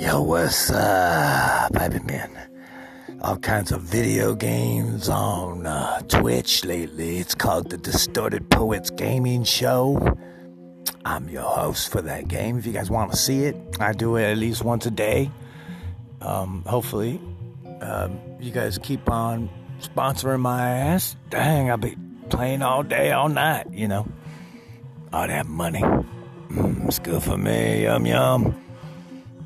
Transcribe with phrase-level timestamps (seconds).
[0.00, 1.70] Yo, what's up?
[1.74, 2.36] Been playing
[3.20, 7.18] all kinds of video games on uh, Twitch lately.
[7.18, 10.16] It's called the Distorted Poets Gaming Show.
[11.04, 12.56] I'm your host for that game.
[12.56, 15.30] If you guys want to see it, I do it at least once a day.
[16.22, 17.20] Um, hopefully,
[17.82, 19.50] um, you guys keep on
[19.82, 21.14] sponsoring my ass.
[21.28, 21.98] Dang, I'll be
[22.30, 24.08] playing all day, all night, you know.
[25.12, 25.82] All that money.
[25.82, 27.82] Mm, it's good for me.
[27.82, 28.69] Yum, yum.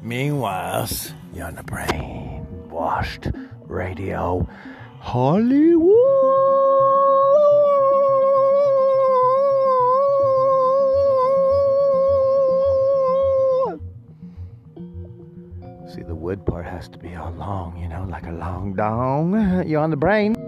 [0.05, 0.87] Meanwhile,
[1.33, 3.29] you're on the brain washed
[3.67, 4.47] radio
[5.01, 5.89] Hollywood.
[15.89, 19.67] See, the wood part has to be all long, you know, like a long dong.
[19.67, 20.44] You're on the brain.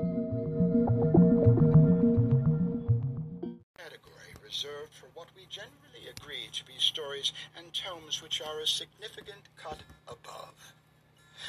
[8.66, 9.78] Significant cut
[10.08, 10.74] above,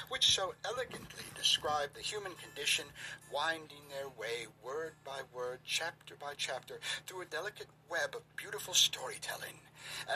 [0.10, 2.86] which so elegantly describe the human condition,
[3.34, 8.74] winding their way word by word, chapter by chapter, through a delicate web of beautiful
[8.74, 9.60] storytelling,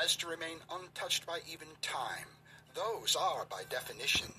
[0.04, 2.28] as to remain untouched by even time.
[2.74, 4.32] Those are, by definition,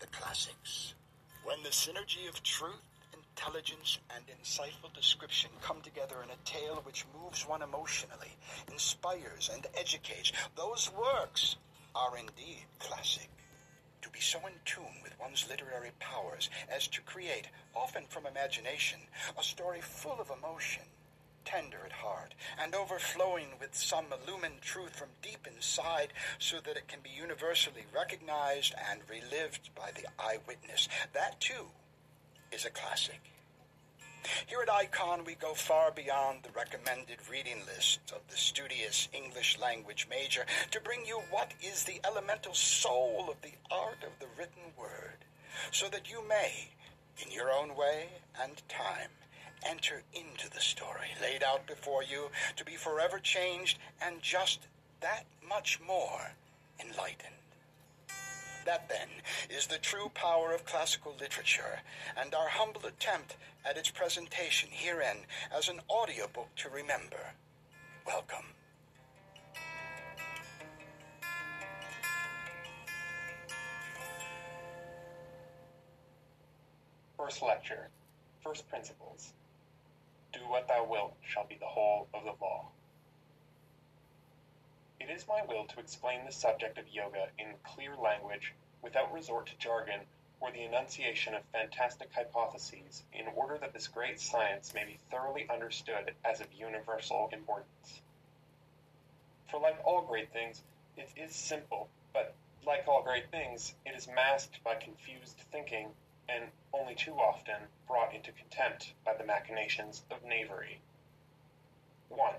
[0.00, 0.94] the classics.
[1.44, 2.82] When the synergy of truth,
[3.14, 8.36] intelligence, and insightful description come together in a tale which moves one emotionally,
[8.70, 11.56] inspires, and educates, those works
[11.94, 13.28] are indeed classic.
[14.02, 19.00] To be so in tune with one's literary powers as to create, often from imagination,
[19.38, 20.84] a story full of emotion,
[21.44, 26.88] tender at heart, and overflowing with some illumined truth from deep inside, so that it
[26.88, 30.88] can be universally recognized and relived by the eyewitness.
[31.12, 31.66] That, too,
[32.52, 33.20] is a classic.
[34.46, 39.58] Here at Icon, we go far beyond the recommended reading list of the studious English
[39.58, 44.26] language major to bring you what is the elemental soul of the art of the
[44.36, 45.24] written word,
[45.72, 46.70] so that you may,
[47.24, 48.08] in your own way
[48.42, 49.10] and time,
[49.66, 54.60] enter into the story laid out before you to be forever changed and just
[55.00, 56.32] that much more
[56.78, 57.39] enlightened.
[58.66, 59.08] That, then,
[59.48, 61.80] is the true power of classical literature,
[62.16, 65.26] and our humble attempt at its presentation herein
[65.56, 67.34] as an audiobook to remember.
[68.06, 68.54] Welcome.
[77.16, 77.88] First lecture,
[78.42, 79.32] First Principles.
[80.32, 82.68] Do what thou wilt shall be the whole of the law.
[85.00, 89.46] It is my will to explain the subject of yoga in clear language without resort
[89.46, 90.06] to jargon
[90.40, 95.48] or the enunciation of fantastic hypotheses in order that this great science may be thoroughly
[95.48, 98.02] understood as of universal importance.
[99.48, 100.62] For like all great things,
[100.98, 102.34] it is simple, but
[102.66, 105.94] like all great things, it is masked by confused thinking
[106.28, 110.80] and only too often brought into contempt by the machinations of knavery.
[112.10, 112.34] 1.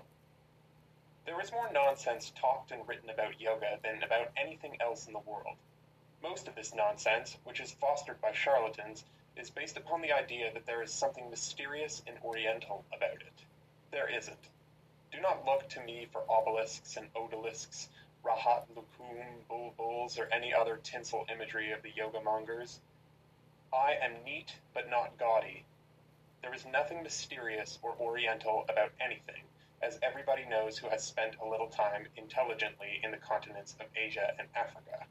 [1.24, 5.20] There is more nonsense talked and written about yoga than about anything else in the
[5.20, 5.56] world.
[6.20, 9.04] Most of this nonsense, which is fostered by charlatans,
[9.36, 13.44] is based upon the idea that there is something mysterious and oriental about it.
[13.92, 14.48] There isn't.
[15.12, 17.88] Do not look to me for obelisks and odalisques,
[18.24, 22.80] rahat lukum, bulbuls, or any other tinsel imagery of the yoga mongers.
[23.72, 25.64] I am neat but not gaudy.
[26.42, 29.42] There is nothing mysterious or oriental about anything,
[29.82, 34.32] as everybody knows who has spent a little time intelligently in the continents of Asia
[34.38, 35.06] and Africa.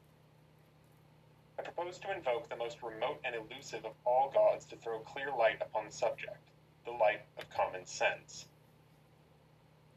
[1.59, 5.29] I propose to invoke the most remote and elusive of all gods to throw clear
[5.29, 6.49] light upon the subject,
[6.85, 8.47] the light of common sense.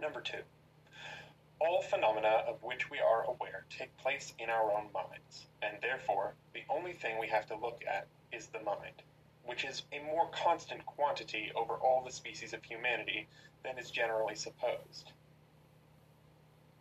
[0.01, 0.43] Number two.
[1.61, 6.35] All phenomena of which we are aware take place in our own minds, and therefore
[6.53, 9.03] the only thing we have to look at is the mind,
[9.47, 13.29] which is a more constant quantity over all the species of humanity
[13.63, 15.13] than is generally supposed.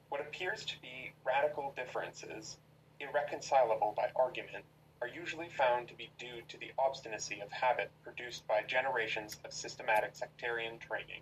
[0.09, 2.57] What appears to be radical differences,
[2.99, 4.65] irreconcilable by argument,
[5.01, 9.51] are usually found to be due to the obstinacy of habit produced by generations of
[9.51, 11.21] systematic sectarian training.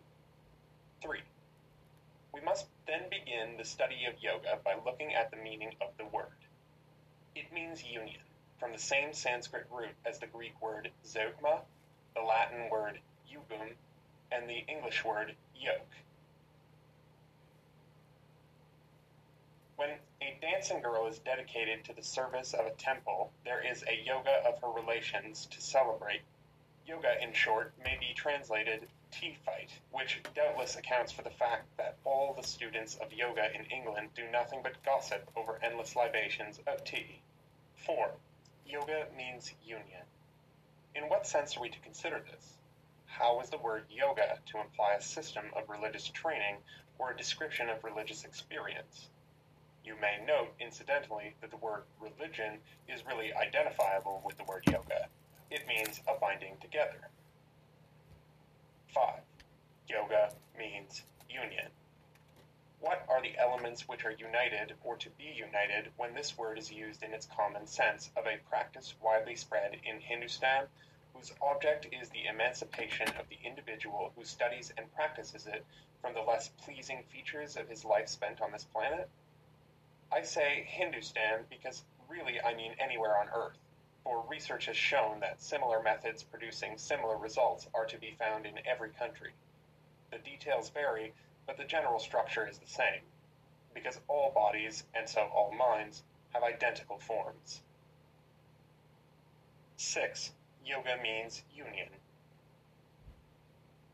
[1.01, 1.19] 3.
[2.33, 6.05] We must then begin the study of yoga by looking at the meaning of the
[6.05, 6.38] word.
[7.35, 8.21] It means union,
[8.61, 11.61] from the same Sanskrit root as the Greek word zeugma,
[12.13, 13.73] the Latin word jugum,
[14.31, 15.95] and the English word yoke.
[19.77, 19.89] When
[20.21, 24.43] a dancing girl is dedicated to the service of a temple, there is a yoga
[24.47, 26.21] of her relations to celebrate.
[26.85, 31.97] Yoga, in short, may be translated tea fight, which doubtless accounts for the fact that
[32.05, 36.83] all the students of yoga in England do nothing but gossip over endless libations of
[36.83, 37.21] tea.
[37.87, 38.11] 4.
[38.71, 40.06] Yoga means union.
[40.95, 42.53] In what sense are we to consider this?
[43.06, 46.56] How is the word yoga to imply a system of religious training
[46.97, 49.09] or a description of religious experience?
[49.83, 55.09] You may note, incidentally, that the word religion is really identifiable with the word yoga.
[55.50, 57.09] It means a binding together.
[58.95, 59.19] 5.
[59.89, 61.67] Yoga means union.
[62.81, 66.71] What are the elements which are united or to be united when this word is
[66.71, 70.65] used in its common sense of a practice widely spread in Hindustan
[71.13, 75.63] whose object is the emancipation of the individual who studies and practices it
[76.01, 79.07] from the less pleasing features of his life spent on this planet?
[80.11, 83.59] I say Hindustan because really I mean anywhere on Earth,
[84.03, 88.59] for research has shown that similar methods producing similar results are to be found in
[88.65, 89.33] every country.
[90.09, 91.13] The details vary,
[91.51, 93.01] but the general structure is the same,
[93.74, 97.59] because all bodies, and so all minds, have identical forms.
[99.75, 100.31] 6.
[100.65, 101.89] Yoga means union.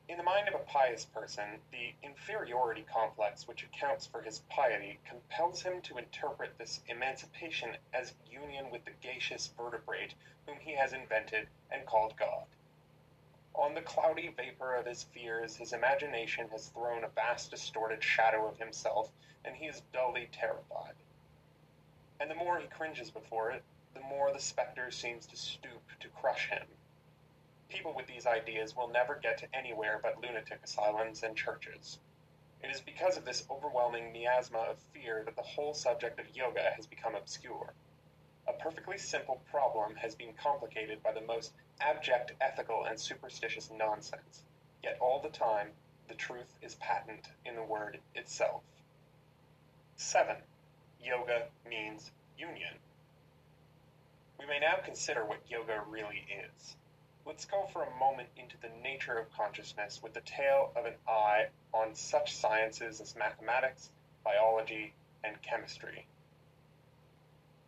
[0.08, 5.00] In the mind of a pious person, the inferiority complex which accounts for his piety
[5.10, 10.14] compels him to interpret this emancipation as union with the gaseous vertebrate
[10.46, 12.46] whom he has invented and called God.
[13.58, 18.48] On the cloudy vapor of his fears, his imagination has thrown a vast distorted shadow
[18.48, 19.12] of himself,
[19.44, 20.94] and he is dully terrified.
[22.20, 23.64] And the more he cringes before it,
[23.96, 26.68] the more the spectre seems to stoop to crush him.
[27.68, 31.98] People with these ideas will never get to anywhere but lunatic asylums and churches.
[32.62, 36.72] It is because of this overwhelming miasma of fear that the whole subject of yoga
[36.76, 37.74] has become obscure.
[38.48, 44.44] A perfectly simple problem has been complicated by the most abject ethical and superstitious nonsense,
[44.84, 45.70] yet all the time
[46.08, 48.62] the truth is patent in the word itself.
[49.98, 50.36] 7.
[51.04, 52.74] Yoga means union.
[54.40, 56.76] We may now consider what yoga really is.
[57.26, 60.94] Let's go for a moment into the nature of consciousness with the tail of an
[61.08, 63.90] eye on such sciences as mathematics,
[64.24, 66.06] biology, and chemistry.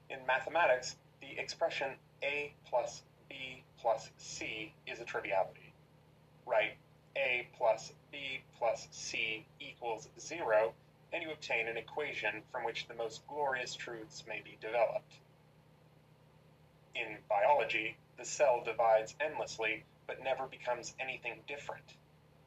[0.10, 5.74] In mathematics, the expression a plus b plus c is a triviality.
[6.46, 6.78] Write
[7.16, 10.74] a plus b plus c equals 0,
[11.14, 15.14] and you obtain an equation from which the most glorious truths may be developed.
[16.96, 21.94] In biology, the cell divides endlessly but never becomes anything different.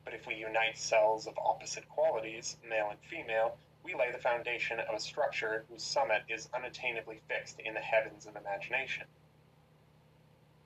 [0.05, 4.81] But if we unite cells of opposite qualities, male and female, we lay the foundation
[4.81, 9.07] of a structure whose summit is unattainably fixed in the heavens of imagination.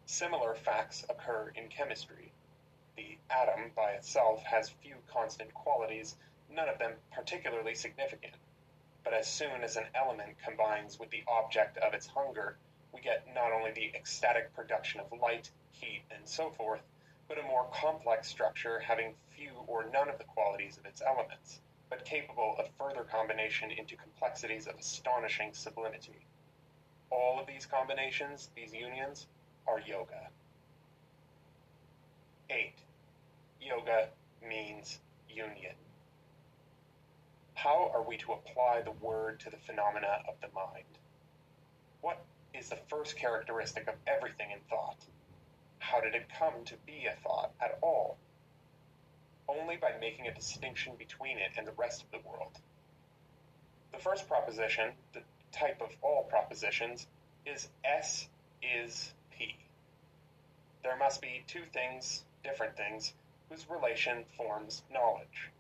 [0.09, 2.33] Similar facts occur in chemistry.
[2.95, 6.17] The atom by itself has few constant qualities,
[6.49, 8.37] none of them particularly significant.
[9.03, 12.57] But as soon as an element combines with the object of its hunger,
[12.93, 16.83] we get not only the ecstatic production of light, heat, and so forth,
[17.27, 21.61] but a more complex structure having few or none of the qualities of its elements,
[21.91, 26.25] but capable of further combination into complexities of astonishing sublimity.
[27.11, 29.27] All of these combinations, these unions,
[29.69, 30.29] are yoga.
[32.51, 32.73] 8.
[33.61, 34.09] Yoga
[34.47, 34.99] means
[35.29, 35.75] union.
[37.55, 40.85] How are we to apply the word to the phenomena of the mind?
[42.01, 42.25] What
[42.59, 44.99] is the first characteristic of everything in thought.
[45.79, 48.17] How did it come to be a thought at all?
[49.49, 52.53] Only by making a distinction between it and the rest of the world.
[53.93, 55.21] The first proposition, the
[55.53, 57.07] type of all propositions,
[57.45, 58.29] is S
[58.63, 59.13] is.
[60.87, 63.13] There must be two things, different things,
[63.51, 65.51] whose relation forms knowledge.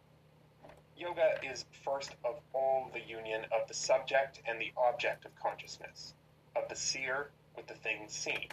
[0.96, 6.14] Yoga is first of all the union of the subject and the object of consciousness
[6.54, 8.50] of the seer with the thing seen.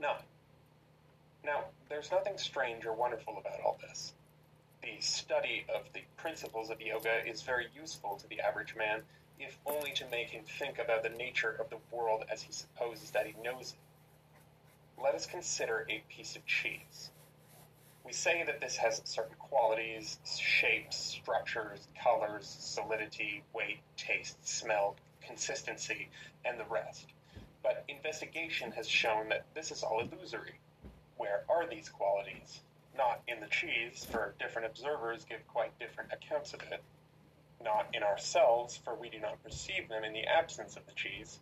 [0.00, 0.16] Now,
[1.44, 4.12] now, there's nothing strange or wonderful about all this.
[4.82, 9.04] The study of the principles of yoga is very useful to the average man,
[9.38, 13.12] if only to make him think about the nature of the world as he supposes
[13.12, 13.78] that he knows it.
[15.02, 17.10] Let us consider a piece of cheese.
[18.04, 26.10] We say that this has certain qualities, shapes, structures, colors, solidity, weight, taste, smell, consistency,
[26.44, 27.06] and the rest.
[27.62, 30.60] But investigation has shown that this is all illusory.
[31.16, 32.60] Where are these qualities?
[32.94, 36.82] Not in the cheese, for different observers give quite different accounts of it.
[37.62, 41.40] Not in ourselves, for we do not perceive them in the absence of the cheese.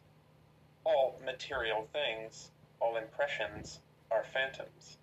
[0.84, 2.50] All material things,
[2.80, 3.80] all impressions,
[4.10, 4.96] are phantoms.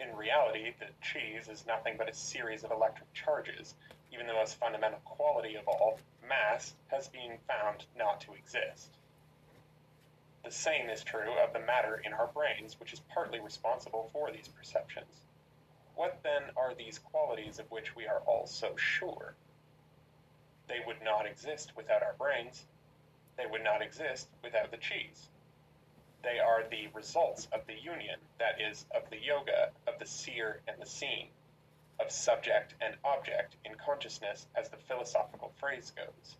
[0.00, 3.74] In reality, the cheese is nothing but a series of electric charges,
[4.12, 8.90] even the most fundamental quality of all, mass, has been found not to exist.
[10.44, 14.30] The same is true of the matter in our brains, which is partly responsible for
[14.30, 15.22] these perceptions.
[15.94, 19.34] What then are these qualities of which we are all so sure?
[20.68, 22.66] They would not exist without our brains.
[23.36, 25.28] They would not exist without the cheese.
[26.24, 30.62] They are the results of the union, that is, of the yoga, of the seer
[30.66, 31.28] and the seen,
[32.00, 36.36] of subject and object in consciousness, as the philosophical phrase goes.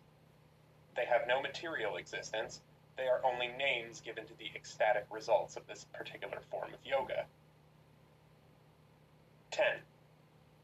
[0.95, 2.61] They have no material existence,
[2.97, 7.25] they are only names given to the ecstatic results of this particular form of yoga.
[9.51, 9.65] 10.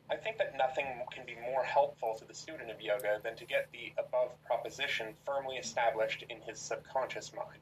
[0.09, 3.45] I think that nothing can be more helpful to the student of yoga than to
[3.45, 7.59] get the above proposition firmly established in his subconscious mind.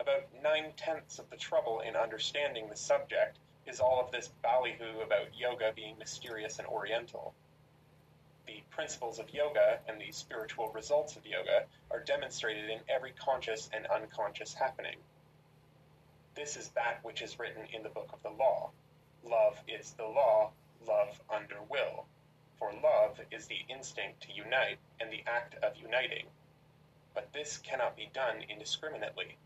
[0.00, 5.00] About nine tenths of the trouble in understanding the subject is all of this ballyhoo
[5.00, 7.34] about yoga being mysterious and oriental.
[8.46, 13.68] The principles of yoga and the spiritual results of yoga are demonstrated in every conscious
[13.72, 14.96] and unconscious happening.
[16.34, 18.70] This is that which is written in the book of the law.
[19.24, 20.52] Love is the law,
[20.86, 22.06] love under will.
[22.58, 26.26] For love is the instinct to unite and the act of uniting.
[27.14, 29.36] But this cannot be done indiscriminately.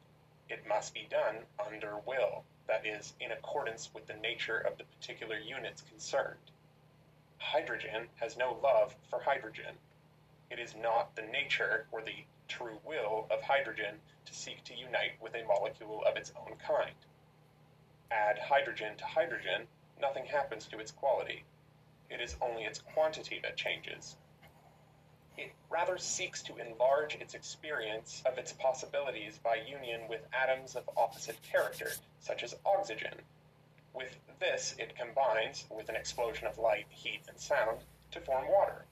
[0.53, 4.85] It must be done under will, that is, in accordance with the nature of the
[4.85, 6.51] particular units concerned.
[7.39, 9.79] Hydrogen has no love for hydrogen.
[10.51, 15.19] It is not the nature or the true will of hydrogen to seek to unite
[15.23, 16.97] with a molecule of its own kind.
[18.11, 19.69] Add hydrogen to hydrogen,
[19.99, 21.45] nothing happens to its quality.
[22.11, 24.19] It is only its quantity that changes.
[25.39, 30.91] It rather seeks to enlarge its experience of its possibilities by union with atoms of
[30.95, 33.23] opposite character, such as oxygen.
[33.95, 38.85] With this, it combines, with an explosion of light, heat, and sound, to form water.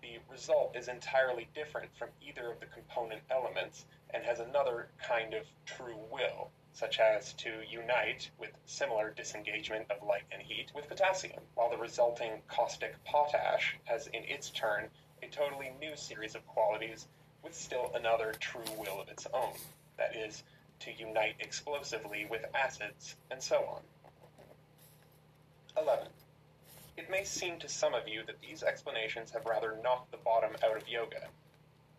[0.00, 5.34] The result is entirely different from either of the component elements and has another kind
[5.34, 10.88] of true will, such as to unite, with similar disengagement of light and heat, with
[10.88, 14.90] potassium, while the resulting caustic potash has in its turn
[15.22, 17.06] a totally new series of qualities
[17.42, 19.54] with still another true will of its own,
[19.96, 20.42] that is,
[20.80, 23.82] to unite explosively with acids, and so on.
[25.76, 26.08] 11.
[26.96, 30.52] It may seem to some of you that these explanations have rather knocked the bottom
[30.64, 31.28] out of yoga,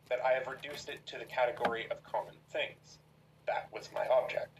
[0.10, 3.00] that I have reduced it to the category of common things.
[3.48, 4.58] That was my object.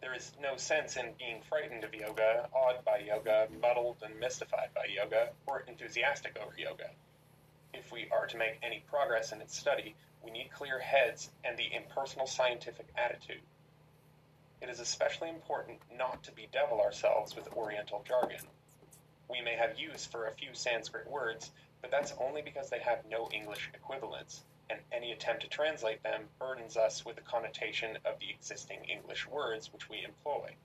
[0.00, 4.70] There is no sense in being frightened of yoga, awed by yoga, muddled and mystified
[4.74, 6.90] by yoga, or enthusiastic over yoga.
[7.78, 11.58] If we are to make any progress in its study, we need clear heads and
[11.58, 13.42] the impersonal scientific attitude.
[14.62, 18.46] It is especially important not to bedevil ourselves with Oriental jargon.
[19.28, 21.52] We may have use for a few Sanskrit words,
[21.82, 26.30] but that's only because they have no English equivalents, and any attempt to translate them
[26.38, 30.56] burdens us with the connotation of the existing English words which we employ.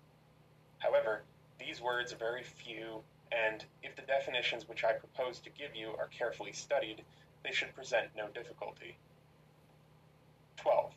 [0.80, 1.24] However,
[1.60, 5.96] these words are very few, and if the definitions which I propose to give you
[5.98, 7.04] are carefully studied,
[7.44, 8.98] they should present no difficulty.
[10.58, 10.94] 12.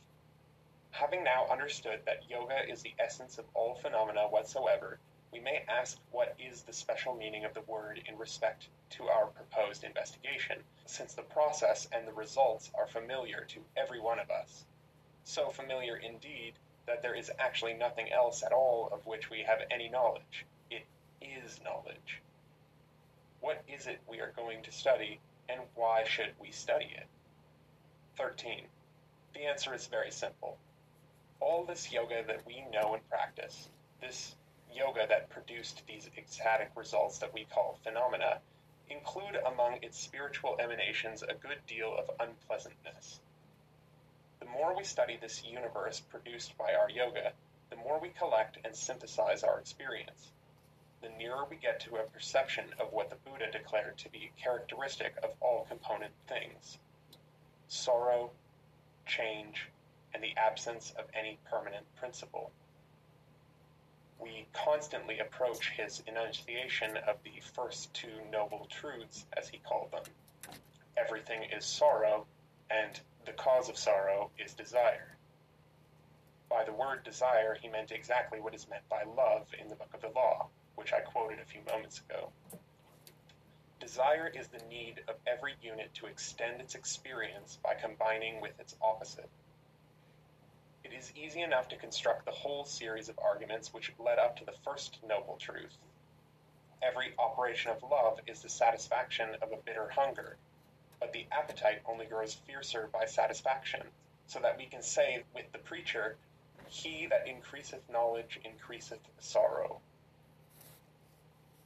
[0.91, 4.99] Having now understood that yoga is the essence of all phenomena whatsoever,
[5.33, 9.27] we may ask what is the special meaning of the word in respect to our
[9.27, 14.65] proposed investigation, since the process and the results are familiar to every one of us.
[15.25, 16.55] So familiar indeed
[16.87, 20.47] that there is actually nothing else at all of which we have any knowledge.
[21.25, 22.21] Is knowledge.
[23.41, 27.07] What is it we are going to study, and why should we study it?
[28.19, 28.67] 13.
[29.33, 30.59] The answer is very simple.
[31.41, 33.71] All this yoga that we know and practice,
[34.03, 34.37] this
[34.71, 38.41] yoga that produced these ecstatic results that we call phenomena,
[38.91, 43.21] include among its spiritual emanations a good deal of unpleasantness.
[44.41, 47.33] The more we study this universe produced by our yoga,
[47.71, 50.34] the more we collect and synthesize our experience.
[51.05, 55.15] The nearer we get to a perception of what the Buddha declared to be characteristic
[55.23, 56.79] of all component things
[57.69, 58.31] sorrow,
[59.05, 59.69] change,
[60.15, 62.53] and the absence of any permanent principle
[64.19, 70.05] we constantly approach his enunciation of the first two noble truths, as he called them.
[70.97, 72.27] Everything is sorrow,
[72.71, 75.19] and the cause of sorrow is desire.
[76.49, 79.93] By the word desire, he meant exactly what is meant by love in the Book
[79.93, 82.31] of the Law, which I quoted a few moments ago.
[83.81, 88.75] Desire is the need of every unit to extend its experience by combining with its
[88.81, 89.29] opposite
[90.85, 94.45] it is easy enough to construct the whole series of arguments which led up to
[94.45, 95.77] the first noble truth.
[96.83, 100.37] Every operation of love is the satisfaction of a bitter hunger,
[101.01, 103.81] but the appetite only grows fiercer by satisfaction,
[104.27, 106.17] so that we can say with the preacher,
[106.69, 109.81] He that increaseth knowledge increaseth sorrow.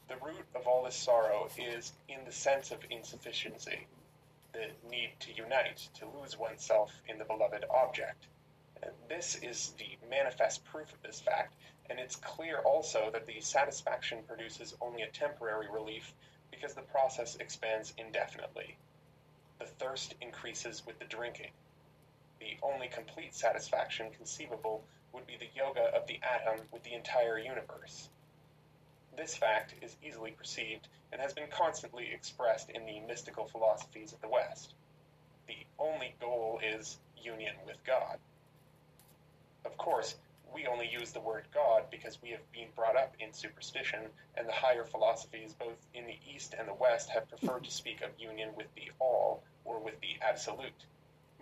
[0.08, 3.86] The root of all this sorrow is in the sense of insufficiency,
[4.52, 8.26] the need to unite, to lose oneself in the beloved object.
[8.82, 11.56] And this is the manifest proof of this fact,
[11.90, 16.14] and it's clear also that the satisfaction produces only a temporary relief
[16.50, 18.78] because the process expands indefinitely.
[19.58, 21.52] The thirst increases with the drinking.
[22.40, 27.38] The only complete satisfaction conceivable would be the yoga of the atom with the entire
[27.38, 28.08] universe.
[29.18, 34.20] This fact is easily perceived and has been constantly expressed in the mystical philosophies of
[34.20, 34.74] the West.
[35.48, 38.18] The only goal is union with God.
[39.64, 40.14] Of course,
[40.54, 43.98] we only use the word God because we have been brought up in superstition,
[44.36, 48.02] and the higher philosophies, both in the East and the West, have preferred to speak
[48.02, 50.86] of union with the All or with the Absolute.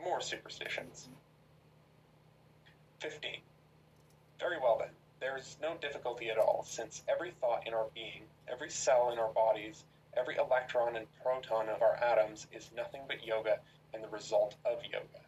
[0.03, 1.09] More superstitions.
[3.01, 3.33] 15.
[4.41, 4.89] Very well then.
[5.19, 9.33] There's no difficulty at all, since every thought in our being, every cell in our
[9.33, 9.83] bodies,
[10.15, 13.61] every electron and proton of our atoms is nothing but yoga
[13.95, 15.25] and the result of yoga.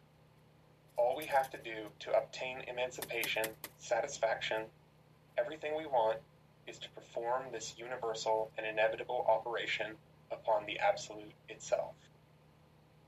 [0.95, 3.45] All we have to do to obtain emancipation,
[3.77, 4.65] satisfaction,
[5.39, 6.19] everything we want,
[6.67, 9.97] is to perform this universal and inevitable operation
[10.29, 11.95] upon the Absolute itself.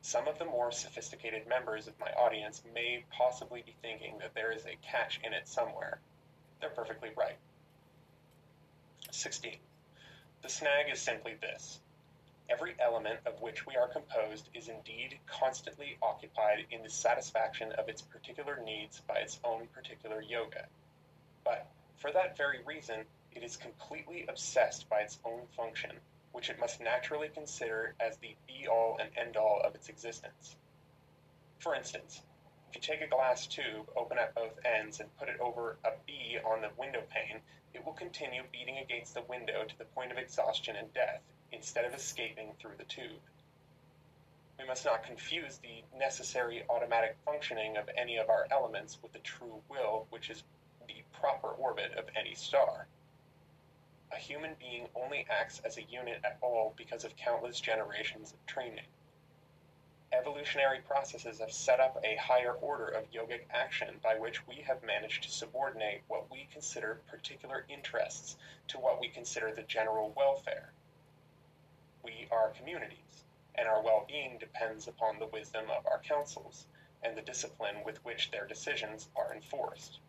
[0.01, 4.51] Some of the more sophisticated members of my audience may possibly be thinking that there
[4.51, 5.99] is a catch in it somewhere
[6.61, 7.37] they're perfectly right.
[9.11, 9.55] 16.
[10.41, 11.79] The snag is simply this.
[12.49, 17.89] Every element of which we are composed is indeed constantly occupied in the satisfaction of
[17.89, 20.65] its particular needs by its own particular yoga.
[21.43, 25.91] But for that very reason, it is completely obsessed by its own function,
[26.31, 30.55] which it must naturally consider as the be all and end all of its existence.
[31.59, 32.21] For instance,
[32.71, 35.91] if you take a glass tube, open at both ends, and put it over a
[36.07, 37.41] bee on the window pane,
[37.73, 41.19] it will continue beating against the window to the point of exhaustion and death,
[41.51, 43.19] instead of escaping through the tube.
[44.57, 49.19] We must not confuse the necessary automatic functioning of any of our elements with the
[49.19, 50.43] true will, which is
[50.87, 52.87] the proper orbit of any star.
[54.13, 58.45] A human being only acts as a unit at all because of countless generations of
[58.45, 58.85] training
[60.13, 64.83] evolutionary processes have set up a higher order of yogic action by which we have
[64.83, 68.35] managed to subordinate what we consider particular interests
[68.67, 70.73] to what we consider the general welfare.
[72.03, 73.23] We are communities,
[73.55, 76.65] and our well being depends upon the wisdom of our councils
[77.01, 79.99] and the discipline with which their decisions are enforced.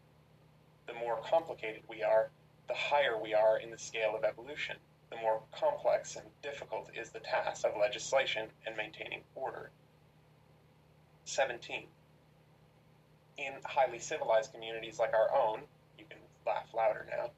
[0.86, 2.30] The more complicated we are,
[2.66, 4.76] the higher we are in the scale of evolution,
[5.10, 9.70] the more complex and difficult is the task of legislation and maintaining order.
[11.24, 11.86] 17.
[13.38, 15.62] In highly civilized communities like our own,
[15.98, 17.30] you can laugh louder now,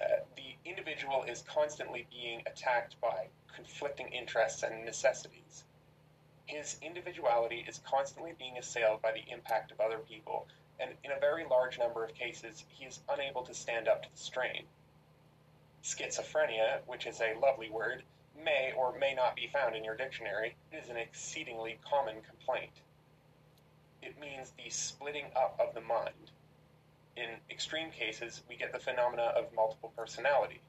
[0.00, 5.64] uh, the individual is constantly being attacked by conflicting interests and necessities.
[6.44, 10.46] His individuality is constantly being assailed by the impact of other people,
[10.78, 14.10] and in a very large number of cases, he is unable to stand up to
[14.10, 14.66] the strain.
[15.82, 20.56] Schizophrenia, which is a lovely word, may or may not be found in your dictionary.
[20.70, 22.82] is an exceedingly common complaint
[24.02, 26.30] it means the splitting up of the mind.
[27.16, 30.60] In extreme cases, we get the phenomena of multiple personality,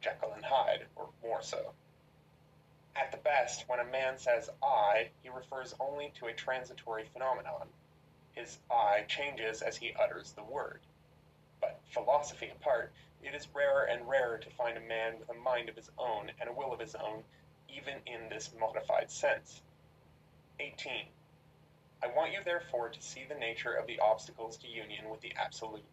[0.00, 1.74] Jekyll and Hyde, or more so.
[2.94, 7.68] At the best, when a man says I, he refers only to a transitory phenomenon.
[8.32, 10.80] His I changes as he utters the word.
[11.60, 15.68] But philosophy apart, it is rarer and rarer to find a man with a mind
[15.68, 17.24] of his own and a will of his own,
[17.68, 19.62] even in this modified sense.
[20.60, 21.06] 18.
[22.02, 25.34] I want you therefore to see the nature of the obstacles to union with the
[25.36, 25.84] Absolute.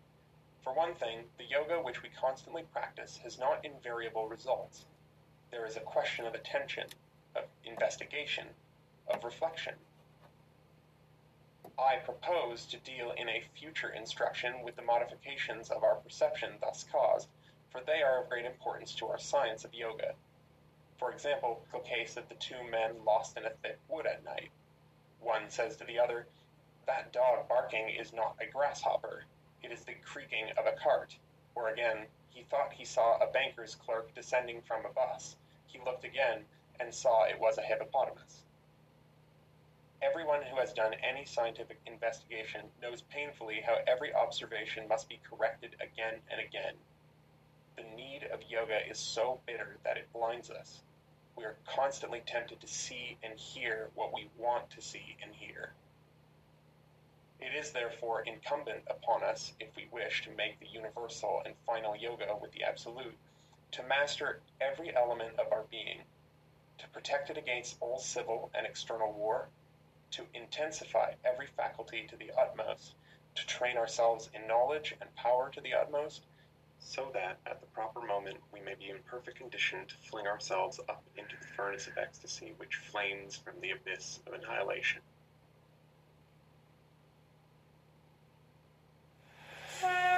[0.61, 4.85] For one thing, the yoga which we constantly practice has not invariable results.
[5.51, 6.87] There is a question of attention,
[7.35, 8.47] of investigation,
[9.07, 9.75] of reflection.
[11.77, 16.85] I propose to deal in a future instruction with the modifications of our perception thus
[16.91, 17.27] caused,
[17.69, 20.13] for they are of great importance to our science of yoga.
[20.97, 24.51] For example, the case of the two men lost in a thick wood at night.
[25.25, 26.27] One says to the other,
[26.85, 29.25] That dog barking is not a grasshopper,
[29.63, 31.17] it is the creaking of a cart.
[31.55, 35.35] Or again, he thought he saw a banker's clerk descending from a bus.
[35.65, 36.45] He looked again
[36.79, 38.43] and saw it was a hippopotamus.
[39.99, 45.75] Everyone who has done any scientific investigation knows painfully how every observation must be corrected
[45.81, 46.75] again and again.
[47.77, 50.83] The need of yoga is so bitter that it blinds us
[51.35, 55.73] we are constantly tempted to see and hear what we want to see and hear.
[57.39, 61.95] It is therefore incumbent upon us, if we wish to make the universal and final
[61.95, 63.17] yoga with the absolute,
[63.71, 66.03] to master every element of our being,
[66.77, 69.49] to protect it against all civil and external war,
[70.11, 72.95] to intensify every faculty to the utmost,
[73.35, 76.25] to train ourselves in knowledge and power to the utmost,
[76.79, 80.79] so that at the proper moment we may be in perfect condition to fling ourselves
[80.89, 85.01] up into the furnace of ecstasy which flames from the abyss of annihilation.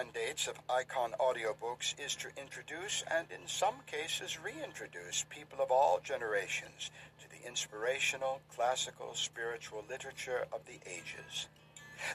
[0.00, 6.00] mandates of Icon Audiobooks is to introduce and, in some cases, reintroduce people of all
[6.02, 11.48] generations to the inspirational, classical, spiritual literature of the ages.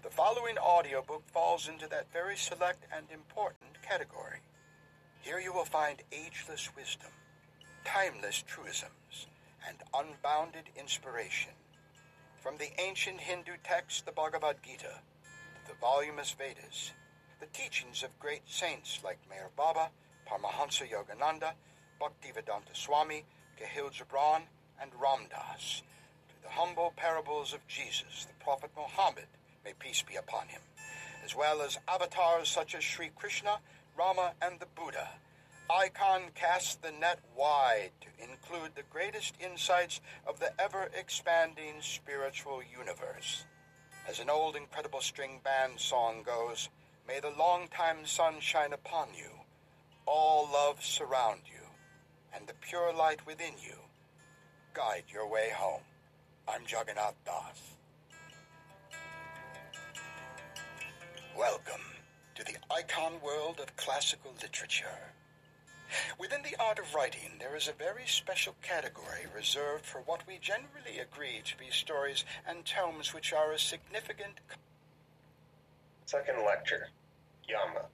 [0.02, 4.40] The following audiobook falls into that very select and important category.
[5.22, 7.12] Here you will find ageless wisdom,
[7.84, 9.28] timeless truisms,
[9.68, 11.54] and unbounded inspiration.
[12.42, 15.02] From the ancient Hindu text, the Bhagavad Gita,
[15.68, 16.94] the voluminous Vedas,
[17.40, 19.90] the teachings of great saints like Meher Baba,
[20.28, 21.52] Paramahansa Yogananda,
[22.02, 23.26] Bhaktivedanta Swami,
[23.60, 24.44] Kahlil Gibran,
[24.82, 25.82] and Ramdas,
[26.30, 29.28] to the humble parables of Jesus, the Prophet Muhammad,
[29.64, 30.62] may peace be upon him,
[31.24, 33.60] as well as avatars such as Sri Krishna,
[33.98, 35.10] Rama, and the Buddha.
[35.70, 42.62] Icon casts the net wide to include the greatest insights of the ever expanding spiritual
[42.62, 43.46] universe.
[44.08, 46.70] As an old incredible string band song goes,
[47.08, 49.30] May the long-time sun shine upon you,
[50.08, 51.62] all love surround you,
[52.34, 53.76] and the pure light within you
[54.74, 55.84] guide your way home.
[56.48, 57.62] I'm Jagannath Das.
[61.38, 61.86] Welcome
[62.34, 65.14] to the icon world of classical literature.
[66.18, 70.40] Within the art of writing, there is a very special category reserved for what we
[70.40, 74.40] generally agree to be stories and tomes which are a significant
[76.08, 76.90] Second lecture,
[77.50, 77.88] Yama.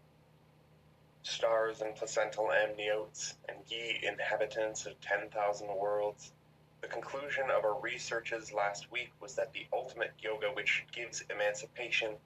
[1.23, 6.33] Stars and placental amniotes, and ye inhabitants of 10,000 worlds.
[6.81, 12.17] The conclusion of our researches last week was that the ultimate yoga which gives emancipation,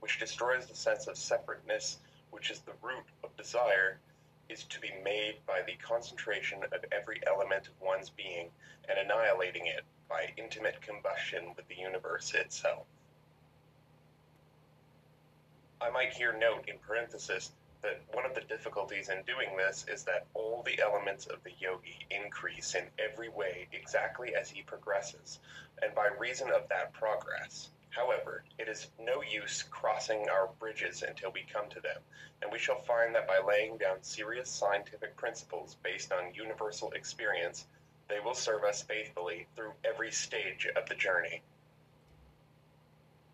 [0.00, 2.00] which destroys the sense of separateness,
[2.32, 3.98] which is the root of desire,
[4.50, 8.50] is to be made by the concentration of every element of one's being
[8.90, 12.86] and annihilating it by intimate combustion with the universe itself.
[15.82, 20.04] I might here note in parenthesis that one of the difficulties in doing this is
[20.04, 25.38] that all the elements of the yogi increase in every way exactly as he progresses,
[25.80, 27.70] and by reason of that progress.
[27.88, 32.02] However, it is no use crossing our bridges until we come to them,
[32.42, 37.66] and we shall find that by laying down serious scientific principles based on universal experience,
[38.08, 41.42] they will serve us faithfully through every stage of the journey.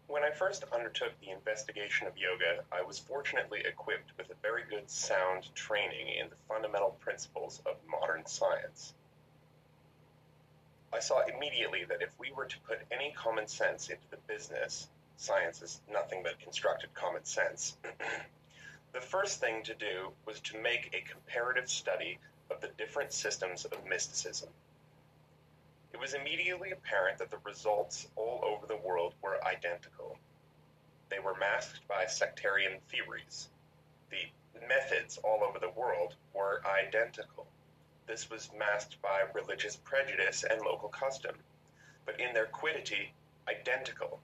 [0.08, 4.62] When I first undertook the investigation of yoga, I was fortunately equipped with a very
[4.62, 8.94] good sound training in the fundamental principles of modern science.
[10.92, 14.88] I saw immediately that if we were to put any common sense into the business,
[15.16, 17.76] science is nothing but constructed common sense,
[18.92, 23.64] the first thing to do was to make a comparative study of the different systems
[23.64, 24.48] of mysticism.
[25.96, 30.18] It was immediately apparent that the results all over the world were identical.
[31.08, 33.48] They were masked by sectarian theories.
[34.10, 34.30] The
[34.68, 37.46] methods all over the world were identical.
[38.04, 41.42] This was masked by religious prejudice and local custom,
[42.04, 43.14] but in their quiddity,
[43.48, 44.20] identical.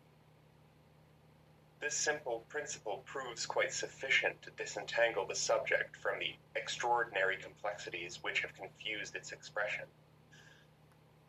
[1.81, 8.41] This simple principle proves quite sufficient to disentangle the subject from the extraordinary complexities which
[8.41, 9.87] have confused its expression.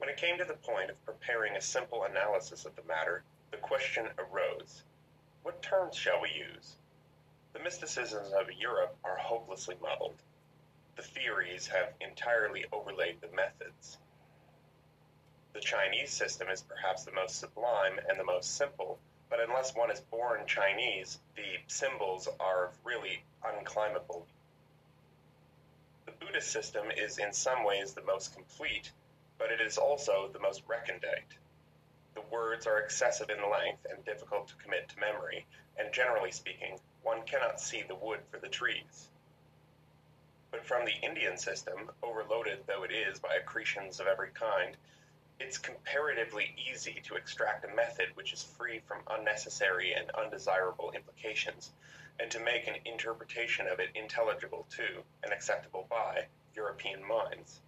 [0.04, 3.58] When it came to the point of preparing a simple analysis of the matter, the
[3.58, 4.84] question arose
[5.44, 6.76] what terms shall we use?
[7.54, 10.22] The mysticisms of Europe are hopelessly muddled.
[10.98, 13.98] The theories have entirely overlaid the methods.
[15.54, 19.89] The Chinese system is perhaps the most sublime and the most simple, but unless one
[19.89, 24.26] is born Chinese, the symbols are really unclimbable.
[26.06, 28.92] The Buddhist system is in some ways the most complete,
[29.43, 31.36] but it is also the most recondite.
[32.15, 35.45] The words are excessive in length and difficult to commit to memory,
[35.77, 39.10] and generally speaking, one cannot see the wood for the trees.
[40.49, 44.77] But from the Indian system, overloaded though it is by accretions of every kind,
[45.41, 51.69] it's comparatively easy to extract a method which is free from unnecessary and undesirable implications,
[52.17, 57.60] and to make an interpretation of it intelligible to, and acceptable by, European minds.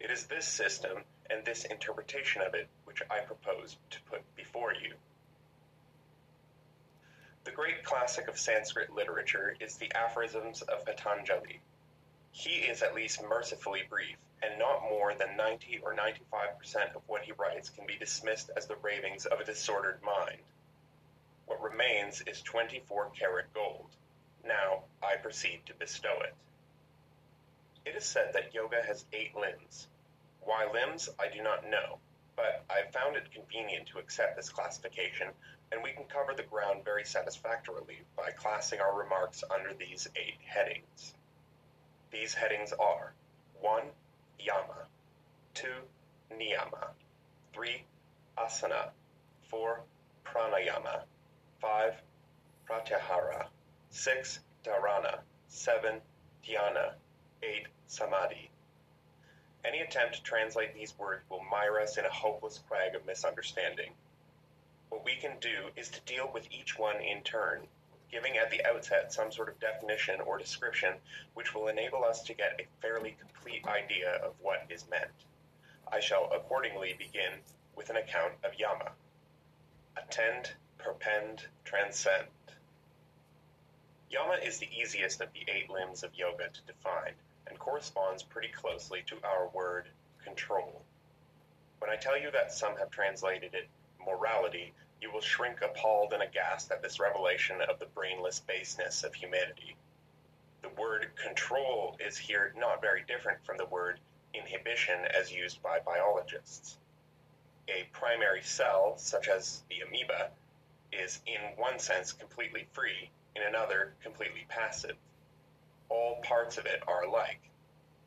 [0.00, 4.72] It is this system and this interpretation of it which I propose to put before
[4.72, 4.94] you.
[7.44, 11.60] The great classic of Sanskrit literature is the Aphorisms of Patanjali.
[12.32, 17.22] He is at least mercifully brief, and not more than 90 or 95% of what
[17.22, 20.42] he writes can be dismissed as the ravings of a disordered mind.
[21.46, 23.90] What remains is 24 karat gold.
[24.44, 26.34] Now I proceed to bestow it.
[27.90, 29.88] It is said that yoga has eight limbs.
[30.42, 31.98] Why limbs, I do not know,
[32.36, 35.26] but I have found it convenient to accept this classification,
[35.72, 40.38] and we can cover the ground very satisfactorily by classing our remarks under these eight
[40.44, 41.14] headings.
[42.12, 43.12] These headings are
[43.60, 43.82] 1
[44.38, 44.86] yama,
[45.54, 45.66] 2
[46.32, 46.90] niyama,
[47.52, 47.84] 3
[48.38, 48.90] asana,
[49.48, 49.80] 4
[50.24, 51.02] pranayama,
[51.60, 52.02] 5
[52.68, 53.48] pratyahara,
[53.90, 56.00] 6 dharana, 7
[56.46, 56.94] dhyana,
[57.42, 58.50] 8 samadhi.
[59.64, 63.92] Any attempt to translate these words will mire us in a hopeless quag of misunderstanding.
[64.88, 67.68] What we can do is to deal with each one in turn
[68.10, 70.94] giving at the outset some sort of definition or description
[71.34, 75.10] which will enable us to get a fairly complete idea of what is meant.
[75.92, 77.32] I shall accordingly begin
[77.76, 78.90] with an account of Yama.
[79.96, 82.26] Attend, perpend, transcend.
[84.10, 87.14] Yama is the easiest of the eight limbs of yoga to define
[87.50, 89.88] and corresponds pretty closely to our word
[90.24, 90.82] control.
[91.80, 93.68] When I tell you that some have translated it
[94.04, 99.14] morality, you will shrink appalled and aghast at this revelation of the brainless baseness of
[99.14, 99.76] humanity.
[100.62, 103.98] The word control is here not very different from the word
[104.34, 106.76] inhibition as used by biologists.
[107.68, 110.30] A primary cell, such as the amoeba,
[110.92, 114.96] is in one sense completely free, in another completely passive.
[115.90, 117.42] All parts of it are alike.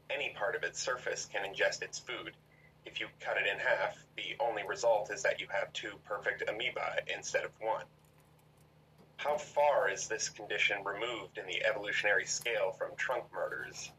[0.09, 2.35] Any part of its surface can ingest its food,
[2.85, 6.43] if you cut it in half, the only result is that you have two perfect
[6.47, 7.85] amoeba instead of one.
[9.15, 13.89] How far is this condition removed in the evolutionary scale from trunk murders?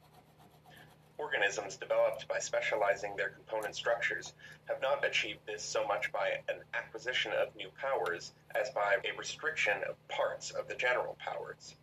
[1.16, 4.34] Organisms developed by specializing their component structures
[4.66, 9.16] have not achieved this so much by an acquisition of new powers as by a
[9.16, 11.74] restriction of parts of the general powers.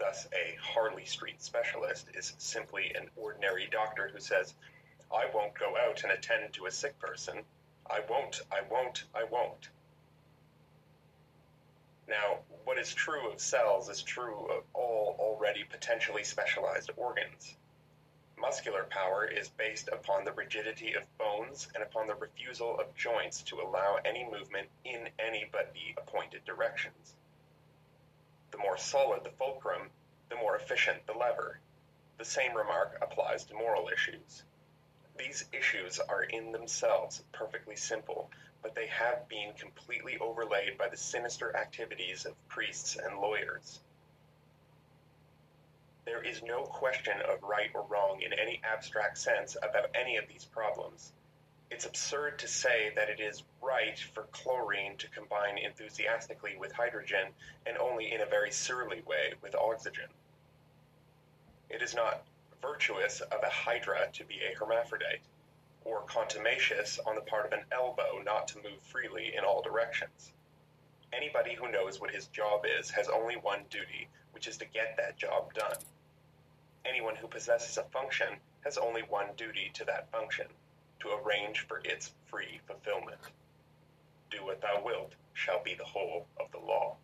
[0.00, 4.54] Thus, a Harley Street specialist is simply an ordinary doctor who says,
[5.12, 7.44] I won't go out and attend to a sick person.
[7.88, 9.68] I won't, I won't, I won't.
[12.08, 17.54] Now, what is true of cells is true of all already potentially specialized organs.
[18.38, 23.42] Muscular power is based upon the rigidity of bones and upon the refusal of joints
[23.42, 27.16] to allow any movement in any but the appointed directions.
[28.50, 29.90] The more solid the fulcrum,
[30.28, 31.60] the more efficient the lever.
[32.18, 34.42] The same remark applies to moral issues.
[35.16, 38.30] These issues are in themselves perfectly simple,
[38.62, 43.80] but they have been completely overlaid by the sinister activities of priests and lawyers.
[46.04, 50.26] There is no question of right or wrong in any abstract sense about any of
[50.28, 51.12] these problems.
[51.70, 57.28] It's absurd to say that it is right for chlorine to combine enthusiastically with hydrogen
[57.64, 60.08] and only in a very surly way with oxygen.
[61.68, 62.24] It is not
[62.60, 65.22] virtuous of a hydra to be a hermaphrodite,
[65.84, 70.32] or contumacious on the part of an elbow not to move freely in all directions.
[71.12, 74.96] Anybody who knows what his job is has only one duty, which is to get
[74.96, 75.78] that job done.
[76.84, 80.46] Anyone who possesses a function has only one duty to that function,
[81.00, 83.20] to arrange for its free fulfillment.
[84.30, 86.96] Do what thou wilt shall be the whole of the law.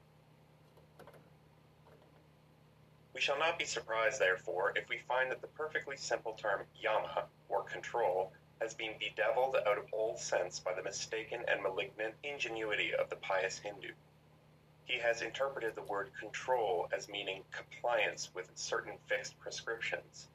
[3.15, 7.25] We shall not be surprised, therefore, if we find that the perfectly simple term yama,
[7.49, 12.95] or control, has been bedeviled out of all sense by the mistaken and malignant ingenuity
[12.95, 13.93] of the pious Hindu.
[14.85, 20.29] He has interpreted the word control as meaning compliance with certain fixed prescriptions.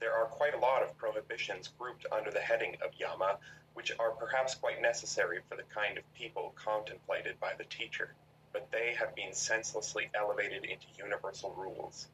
[0.00, 3.38] There are quite a lot of prohibitions grouped under the heading of yama,
[3.74, 8.14] which are perhaps quite necessary for the kind of people contemplated by the teacher
[8.52, 12.08] but they have been senselessly elevated into universal rules.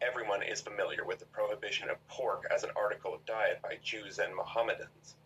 [0.00, 4.18] Everyone is familiar with the prohibition of pork as an article of diet by Jews
[4.18, 5.16] and Mohammedans.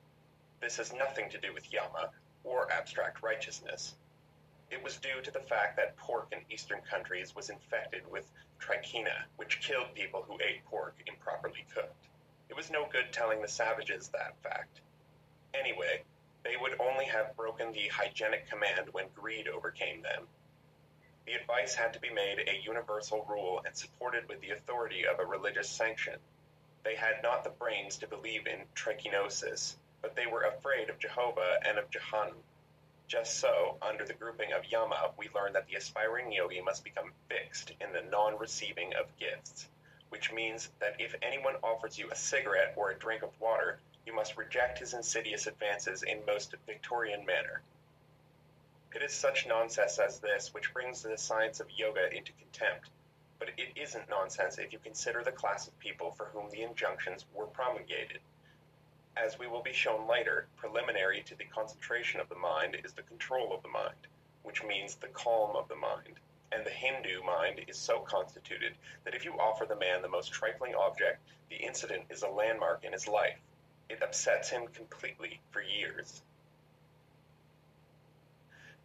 [0.60, 2.10] This has nothing to do with Yama
[2.42, 3.94] or abstract righteousness.
[4.70, 8.28] It was due to the fact that pork in Eastern countries was infected with
[8.60, 12.08] trichina, which killed people who ate pork improperly cooked.
[12.48, 14.80] It was no good telling the savages that fact.
[15.54, 16.02] Anyway,
[16.44, 20.28] they would only have broken the hygienic command when greed overcame them.
[21.26, 25.18] The advice had to be made a universal rule and supported with the authority of
[25.18, 26.18] a religious sanction.
[26.82, 31.60] They had not the brains to believe in trichinosis, but they were afraid of Jehovah
[31.66, 32.42] and of Jahannam.
[33.06, 37.12] Just so, under the grouping of yama, we learn that the aspiring yogi must become
[37.28, 39.68] fixed in the non receiving of gifts,
[40.08, 44.14] which means that if anyone offers you a cigarette or a drink of water, you
[44.14, 47.62] must reject his insidious advances in most Victorian manner.
[48.94, 52.90] It is such nonsense as this which brings the science of yoga into contempt,
[53.38, 57.26] but it isn't nonsense if you consider the class of people for whom the injunctions
[57.34, 58.20] were promulgated.
[59.16, 63.02] As we will be shown later, preliminary to the concentration of the mind is the
[63.02, 64.08] control of the mind,
[64.42, 66.18] which means the calm of the mind.
[66.50, 70.32] And the Hindu mind is so constituted that if you offer the man the most
[70.32, 73.38] trifling object, the incident is a landmark in his life.
[73.88, 76.22] It upsets him completely for years.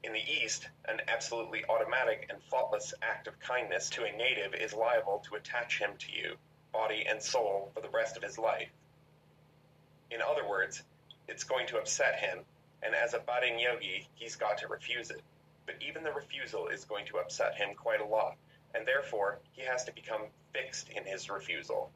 [0.04, 4.74] In the East, an absolutely automatic and thoughtless act of kindness to a native is
[4.74, 6.38] liable to attach him to you,
[6.72, 8.70] body and soul, for the rest of his life.
[10.12, 10.84] In other words,
[11.28, 12.39] it's going to upset him,
[12.82, 15.22] and as a budding yogi, he's got to refuse it.
[15.65, 18.38] But even the refusal is going to upset him quite a lot,
[18.74, 21.91] and therefore he has to become fixed in his refusal.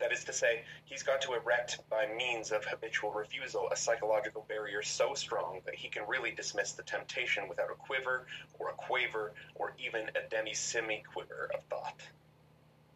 [0.00, 4.46] That is to say, he's got to erect by means of habitual refusal a psychological
[4.48, 8.26] barrier so strong that he can really dismiss the temptation without a quiver
[8.58, 12.00] or a quaver or even a demi semi quiver of thought.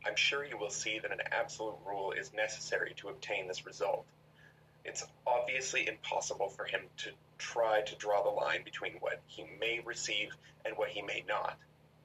[0.07, 4.07] I'm sure you will see that an absolute rule is necessary to obtain this result.
[4.85, 9.81] It's obviously impossible for him to try to draw the line between what he may
[9.81, 11.59] receive and what he may not.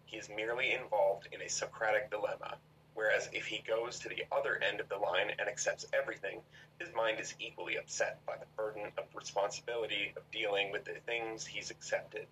[0.05, 2.57] He is merely involved in a Socratic dilemma
[2.99, 6.41] Whereas if he goes to the other end of the line and accepts everything,
[6.79, 11.45] his mind is equally upset by the burden of responsibility of dealing with the things
[11.45, 12.27] he's accepted.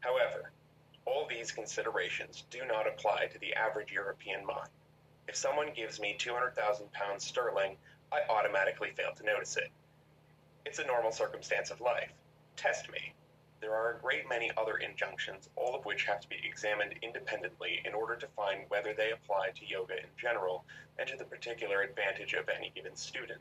[0.00, 0.52] However,
[1.06, 4.68] all these considerations do not apply to the average European mind.
[5.26, 7.78] If someone gives me 200,000 pounds sterling,
[8.12, 9.70] I automatically fail to notice it.
[10.64, 12.12] It's a normal circumstance of life.
[12.56, 13.12] Test me.
[13.60, 17.80] There are a great many other injunctions, all of which have to be examined independently
[17.84, 20.64] in order to find whether they apply to yoga in general
[20.98, 23.40] and to the particular advantage of any given student.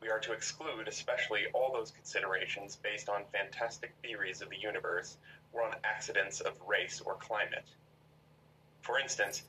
[0.00, 5.16] We are to exclude especially all those considerations based on fantastic theories of the universe
[5.52, 7.64] or on accidents of race or climate.
[8.82, 9.44] For instance,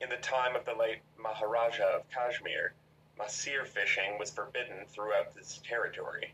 [0.00, 2.72] in the time of the late Maharaja of Kashmir,
[3.20, 6.32] mahseer fishing was forbidden throughout this territory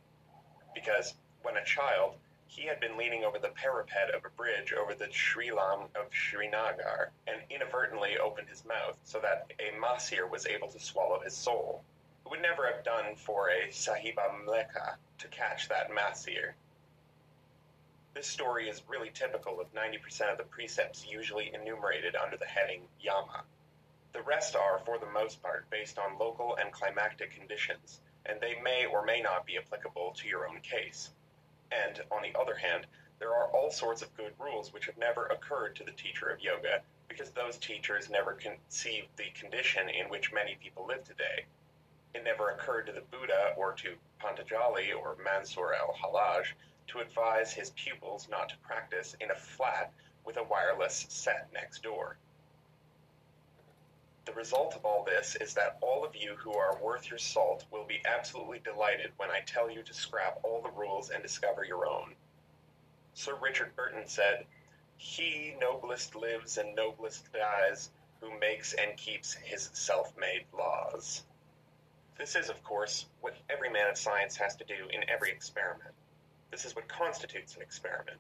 [0.75, 2.15] because, when a child,
[2.47, 7.11] he had been leaning over the parapet of a bridge over the Jhelum of Srinagar
[7.27, 11.83] and inadvertently opened his mouth so that a mahseer was able to swallow his soul.
[12.25, 16.55] It would never have done for a Sahiba mleccha to catch that mahseer.
[18.15, 22.83] This story is really typical of 90% of the precepts usually enumerated under the heading
[23.01, 23.45] Yama.
[24.17, 28.59] The rest are, for the most part, based on local and climactic conditions, and they
[28.63, 31.11] may or may not be applicable to your own case.
[31.71, 32.87] And, on the other hand,
[33.19, 36.41] there are all sorts of good rules which have never occurred to the teacher of
[36.41, 41.45] yoga because those teachers never conceived the condition in which many people live today.
[42.15, 46.55] It never occurred to the Buddha or to Patanjali or Mansur al Hallaj
[46.87, 49.93] to advise his pupils not to practice in a flat
[50.25, 52.17] with a wireless set next door.
[54.27, 57.65] The result of all this is that all of you who are worth your salt
[57.71, 61.65] will be absolutely delighted when I tell you to scrap all the rules and discover
[61.65, 62.17] your own.
[63.15, 64.45] Sir Richard Burton said,
[64.97, 67.91] He noblest lives and noblest dies
[68.21, 71.23] who makes and keeps his self made laws.
[72.19, 75.95] This is, of course, what every man of science has to do in every experiment.
[76.51, 78.19] This is what constitutes an experiment.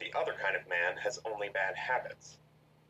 [0.00, 2.36] The other kind of man has only bad habits.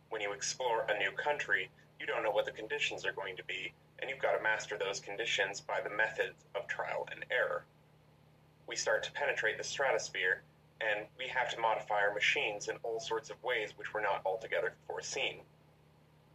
[0.08, 1.70] When you explore a new country,
[2.00, 4.78] you don't know what the conditions are going to be, and you've got to master
[4.78, 7.64] those conditions by the method of trial and error.
[8.66, 10.42] We start to penetrate the stratosphere,
[10.80, 14.22] and we have to modify our machines in all sorts of ways which were not
[14.24, 15.40] altogether foreseen.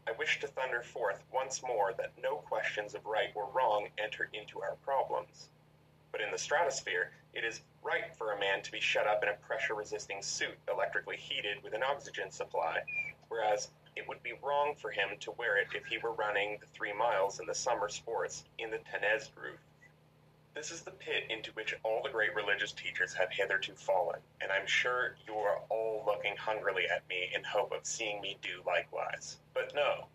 [0.07, 4.29] I wish to thunder forth once more that no questions of right or wrong enter
[4.33, 5.49] into our problems.
[6.11, 9.29] But in the stratosphere, it is right for a man to be shut up in
[9.29, 12.83] a pressure resisting suit electrically heated with an oxygen supply,
[13.29, 16.67] whereas it would be wrong for him to wear it if he were running the
[16.67, 19.57] three miles in the summer sports in the Tanezrouft.
[20.53, 24.51] This is the pit into which all the great religious teachers have hitherto fallen, and
[24.51, 28.61] I'm sure you are all looking hungrily at me in hope of seeing me do
[28.65, 29.37] likewise.
[29.53, 30.07] But no.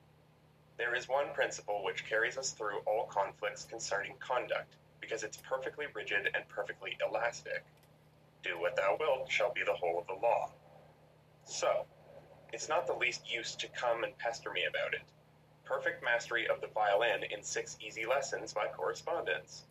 [0.79, 5.87] There is one principle which carries us through all conflicts concerning conduct, because it's perfectly
[5.95, 7.65] rigid and perfectly elastic.
[8.43, 10.51] Do what thou wilt shall be the whole of the law.
[11.45, 11.85] So,
[12.53, 15.03] it's not the least use to come and pester me about it.
[15.65, 19.65] Perfect mastery of the violin in six easy lessons by correspondence.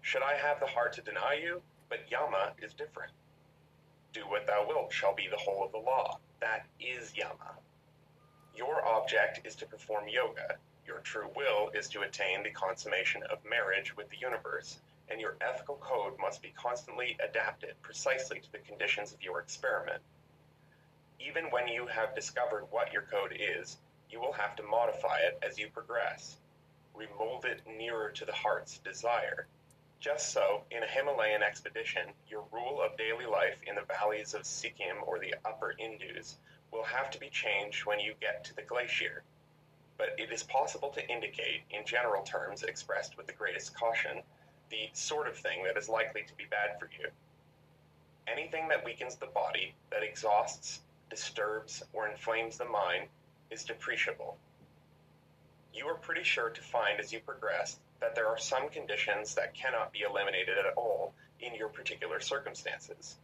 [0.00, 1.62] Should I have the heart to deny you?
[1.88, 3.12] But Yama is different.
[4.12, 6.18] Do what thou wilt shall be the whole of the law.
[6.40, 7.58] That is Yama.
[8.56, 10.56] Your object is to perform yoga.
[10.86, 15.36] Your true will is to attain the consummation of marriage with the universe, and your
[15.40, 20.02] ethical code must be constantly adapted precisely to the conditions of your experiment.
[21.20, 23.76] Even when you have discovered what your code is,
[24.10, 26.38] you will have to modify it as you progress.
[26.94, 29.46] Remold it nearer to the heart's desire.
[30.00, 34.46] Just so, in a Himalayan expedition, your rule of daily life in the valleys of
[34.46, 36.38] Sikkim or the upper Indus
[36.72, 39.22] will have to be changed when you get to the glacier.
[39.98, 44.22] But it is possible to indicate, in general terms expressed with the greatest caution,
[44.70, 47.10] the sort of thing that is likely to be bad for you.
[48.26, 50.80] Anything that weakens the body, that exhausts,
[51.10, 53.08] disturbs, or inflames the mind
[53.50, 54.36] is depreciable.
[55.74, 59.54] You are pretty sure to find as you progress that there are some conditions that
[59.54, 63.16] cannot be eliminated at all in your particular circumstances.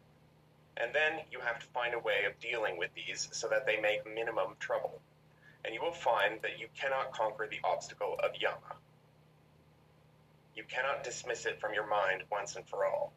[0.77, 3.81] And then you have to find a way of dealing with these so that they
[3.81, 5.01] make minimum trouble.
[5.65, 8.77] And you will find that you cannot conquer the obstacle of Yama.
[10.55, 13.13] You cannot dismiss it from your mind once and for all.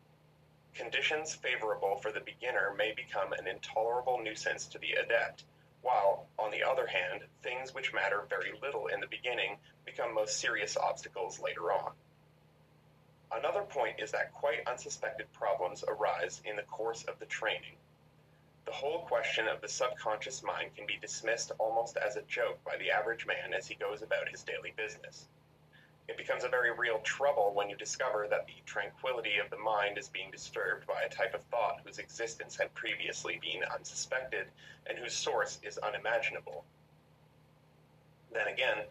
[0.73, 5.43] Conditions favorable for the beginner may become an intolerable nuisance to the adept,
[5.81, 10.37] while, on the other hand, things which matter very little in the beginning become most
[10.39, 11.93] serious obstacles later on.
[13.31, 17.77] Another point is that quite unsuspected problems arise in the course of the training.
[18.65, 22.77] The whole question of the subconscious mind can be dismissed almost as a joke by
[22.77, 25.27] the average man as he goes about his daily business.
[26.09, 29.95] It becomes a very real trouble when you discover that the tranquility of the mind
[29.99, 34.47] is being disturbed by a type of thought whose existence had previously been unsuspected
[34.87, 36.65] and whose source is unimaginable.
[38.33, 38.85] Then again,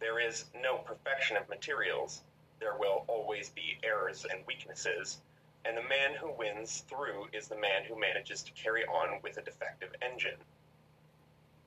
[0.00, 2.22] there is no perfection of materials.
[2.58, 5.20] There will always be errors and weaknesses,
[5.66, 9.36] and the man who wins through is the man who manages to carry on with
[9.36, 10.38] a defective engine.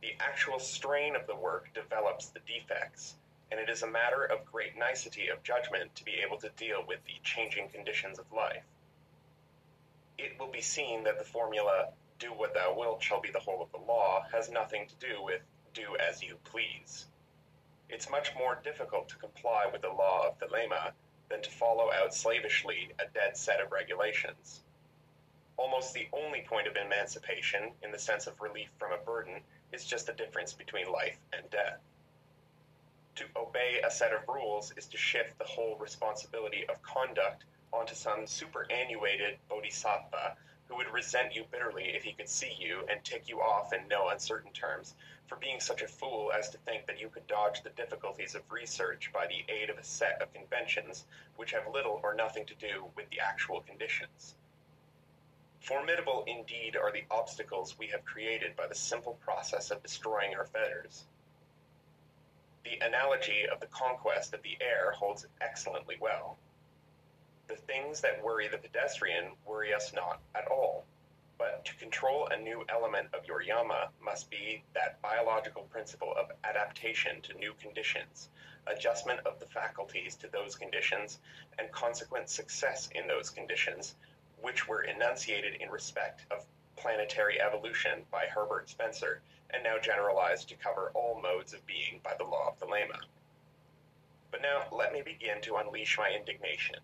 [0.02, 3.18] The actual strain of the work develops the defects
[3.52, 6.84] and it is a matter of great nicety of judgment to be able to deal
[6.88, 8.64] with the changing conditions of life.
[10.18, 11.90] It will be seen that the formula,
[12.20, 15.24] do what thou wilt shall be the whole of the law, has nothing to do
[15.24, 15.42] with
[15.74, 17.08] do as you please.
[17.90, 20.92] It's much more difficult to comply with the law of thelema
[21.30, 24.62] than to follow out slavishly a dead set of regulations.
[25.58, 29.42] Almost the only point of emancipation, in the sense of relief from a burden,
[29.72, 31.80] is just the difference between life and death
[33.16, 37.96] to obey a set of rules is to shift the whole responsibility of conduct onto
[37.96, 40.36] some superannuated bodhisattva
[40.68, 43.88] who would resent you bitterly if he could see you and tick you off in
[43.88, 44.94] no uncertain terms
[45.28, 48.52] for being such a fool as to think that you could dodge the difficulties of
[48.52, 51.06] research by the aid of a set of conventions
[51.36, 54.36] which have little or nothing to do with the actual conditions.
[55.60, 60.46] Formidable indeed are the obstacles we have created by the simple process of destroying our
[60.46, 61.06] fetters.
[62.70, 66.38] The analogy of the conquest of the air holds excellently well.
[67.48, 70.86] The things that worry the pedestrian worry us not at all.
[71.40, 76.32] But to control a new element of your yama must be that biological principle of
[76.44, 78.30] adaptation to new conditions,
[78.68, 81.18] adjustment of the faculties to those conditions,
[81.58, 83.96] and consequent success in those conditions,
[84.42, 86.46] which were enunciated in respect of
[86.76, 92.14] planetary evolution by Herbert Spencer and now generalized to cover all modes of being by
[92.18, 93.00] the law of the thelema.
[94.32, 96.76] But now let me begin to unleash my indignation.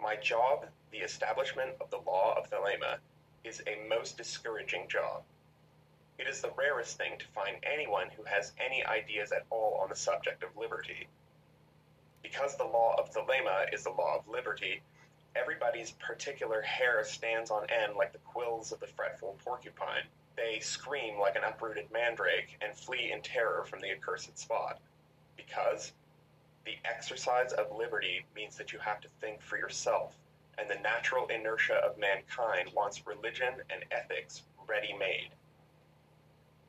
[0.00, 2.98] My job, the establishment of the law of the thelema,
[3.44, 5.22] is a most discouraging job.
[6.18, 9.90] It is the rarest thing to find anyone who has any ideas at all on
[9.90, 11.08] the subject of liberty.
[12.22, 14.82] Because the law of the thelema is the law of liberty,
[15.34, 20.04] everybody's particular hair stands on end like the quills of the fretful porcupine
[20.36, 24.80] they scream like an uprooted mandrake and flee in terror from the accursed spot.
[25.36, 25.92] Because
[26.64, 30.16] the exercise of liberty means that you have to think for yourself,
[30.58, 35.30] and the natural inertia of mankind wants religion and ethics ready made.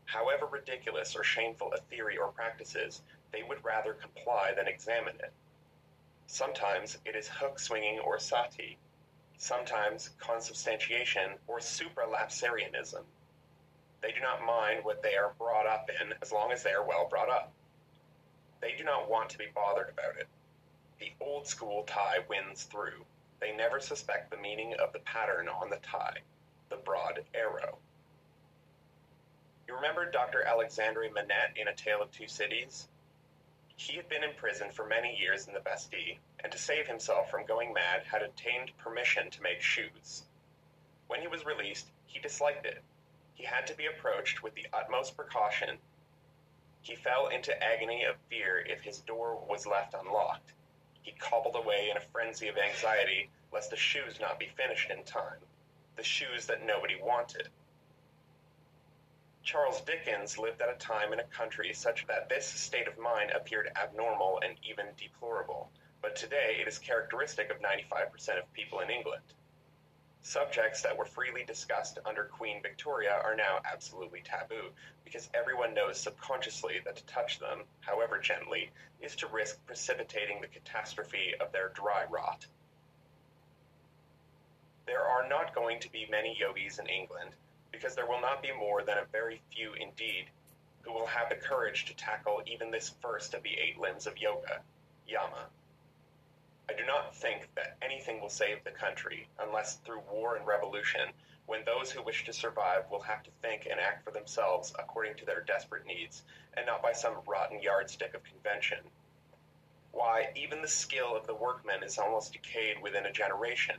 [0.06, 3.02] However ridiculous or shameful a theory or practice is,
[3.32, 5.34] they would rather comply than examine it.
[6.28, 8.78] Sometimes it is hook swinging or sati,
[9.38, 13.04] sometimes consubstantiation or supralapsarianism.
[14.02, 16.86] They do not mind what they are brought up in as long as they are
[16.86, 17.52] well brought up.
[18.62, 20.28] They do not want to be bothered about it.
[21.00, 23.06] The old school tie wins through.
[23.40, 26.22] They never suspect the meaning of the pattern on the tie,
[26.70, 27.78] the broad arrow.
[29.68, 30.44] You remember Dr.
[30.44, 32.88] Alexandre Manette in A Tale of Two Cities?
[33.76, 37.30] He had been in prison for many years in the Bastille, and to save himself
[37.30, 40.24] from going mad, had obtained permission to make shoes.
[41.08, 42.82] When he was released, he disliked it.
[43.38, 45.78] He had to be approached with the utmost precaution.
[46.82, 50.54] He fell into agony of fear if his door was left unlocked.
[51.04, 55.04] He cobbled away in a frenzy of anxiety lest the shoes not be finished in
[55.04, 55.40] time,
[55.98, 57.50] the shoes that nobody wanted.
[59.44, 63.30] Charles Dickens lived at a time in a country such that this state of mind
[63.30, 65.70] appeared abnormal and even deplorable,
[66.02, 69.22] but today it is characteristic of 95% of people in England.
[70.28, 74.74] Subjects that were freely discussed under Queen Victoria are now absolutely taboo
[75.06, 78.70] because everyone knows subconsciously that to touch them, however gently,
[79.00, 82.46] is to risk precipitating the catastrophe of their dry rot.
[84.86, 87.32] There are not going to be many yogis in England,
[87.72, 90.26] because there will not be more than a very few indeed
[90.82, 94.18] who will have the courage to tackle even this first of the eight limbs of
[94.18, 94.62] yoga,
[95.08, 95.48] yama.
[96.70, 101.14] I do not think that anything will save the country unless through war and revolution,
[101.46, 105.16] when those who wish to survive will have to think and act for themselves according
[105.16, 106.24] to their desperate needs,
[106.58, 108.80] and not by some rotten yardstick of convention.
[109.94, 113.78] Why, even the skill of the workmen is almost decayed within a generation.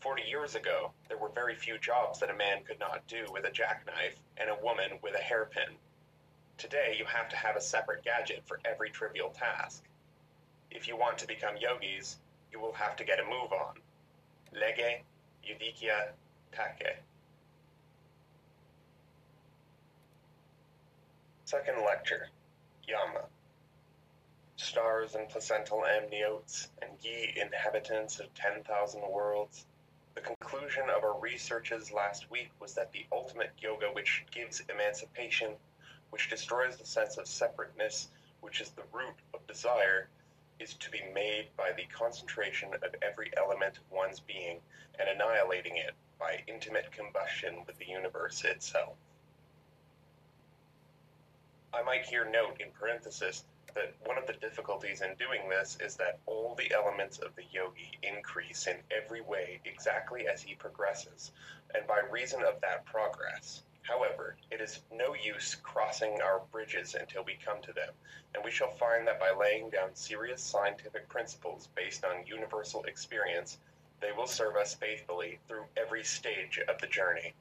[0.00, 3.44] Forty years ago, there were very few jobs that a man could not do with
[3.44, 5.76] a jackknife and a woman with a hairpin.
[6.58, 9.84] Today, you have to have a separate gadget for every trivial task.
[10.70, 12.16] If you want to become yogis,
[12.52, 13.74] you will have to get a move on.
[14.52, 15.02] Lege,
[15.44, 16.10] Judica,
[16.52, 16.96] Tace.
[21.44, 22.28] Second lecture,
[22.86, 23.24] Yama.
[24.56, 29.66] Stars and placental amniotes, and ye inhabitants of ten thousand worlds,
[30.14, 35.52] the conclusion of our researches last week was that the ultimate yoga, which gives emancipation,
[36.10, 38.08] which destroys the sense of separateness,
[38.40, 40.08] which is the root of desire,
[40.60, 44.60] is to be made by the concentration of every element of one's being
[44.98, 48.94] and annihilating it by intimate combustion with the universe itself.
[51.72, 53.44] I might here note in parenthesis
[53.74, 57.44] that one of the difficulties in doing this is that all the elements of the
[57.52, 61.30] yogi increase in every way exactly as he progresses,
[61.74, 63.62] and by reason of that progress.
[63.82, 67.94] However, it is no use crossing our bridges until we come to them,
[68.34, 73.58] and we shall find that by laying down serious scientific principles based on universal experience,
[74.00, 77.34] they will serve us faithfully through every stage of the journey.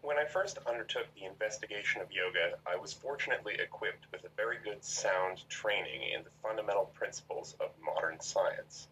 [0.00, 4.58] When I first undertook the investigation of yoga, I was fortunately equipped with a very
[4.58, 8.88] good sound training in the fundamental principles of modern science.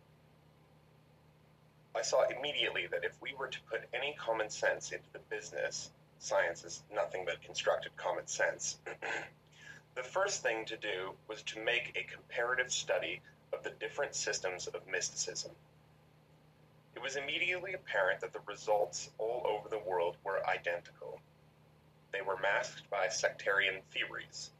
[1.96, 5.90] I saw immediately that if we were to put any common sense into the business,
[6.18, 8.78] science is nothing but constructed common sense,
[9.94, 13.22] the first thing to do was to make a comparative study
[13.54, 15.52] of the different systems of mysticism.
[16.94, 21.20] It was immediately apparent that the results all over the world were identical.
[22.12, 24.50] They were masked by sectarian theories.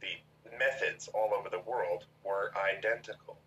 [0.00, 0.16] The
[0.58, 3.38] methods all over the world were identical.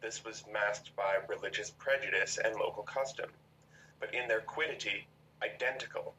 [0.00, 3.32] This was masked by religious prejudice and local custom,
[3.98, 5.08] but in their quiddity,
[5.42, 6.14] identical.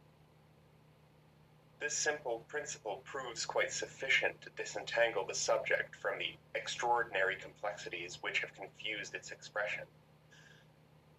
[1.80, 8.40] This simple principle proves quite sufficient to disentangle the subject from the extraordinary complexities which
[8.40, 9.88] have confused its expression.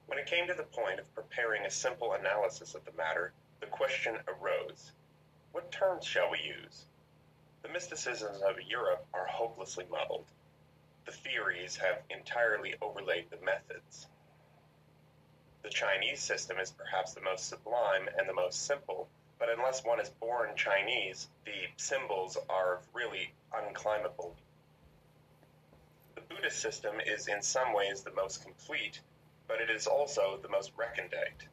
[0.07, 3.67] When it came to the point of preparing a simple analysis of the matter, the
[3.67, 4.93] question arose
[5.53, 6.85] what terms shall we use?
[7.63, 10.27] The mysticisms of Europe are hopelessly muddled.
[11.07, 14.07] The theories have entirely overlaid the methods.
[15.63, 20.01] The Chinese system is perhaps the most sublime and the most simple, but unless one
[20.01, 24.35] is born Chinese, the symbols are really unclimbable.
[26.15, 29.01] The Buddhist system is in some ways the most complete,
[29.49, 31.49] but it is also the most recondite.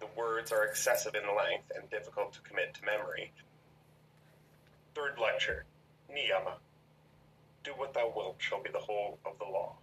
[0.00, 3.32] The words are excessive in length and difficult to commit to memory.
[4.94, 5.64] Third lecture,
[6.10, 6.58] Niyama.
[7.66, 9.74] Do what thou wilt shall be the whole of the law.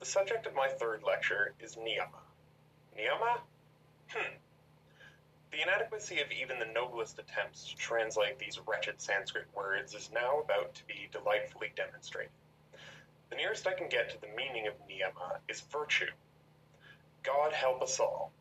[0.00, 2.22] The subject of my third lecture is Niyama.
[2.96, 3.40] Niyama?
[4.08, 4.36] Hmm.
[5.50, 10.40] The inadequacy of even the noblest attempts to translate these wretched Sanskrit words is now
[10.40, 12.32] about to be delightfully demonstrated.
[13.28, 16.10] The nearest I can get to the meaning of niyama is virtue.
[17.22, 18.32] God help us all.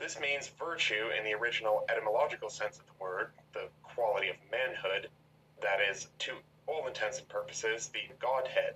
[0.00, 5.08] This means virtue in the original etymological sense of the word, the quality of manhood,
[5.62, 6.32] that is, to
[6.66, 8.74] all intents and purposes, the Godhead.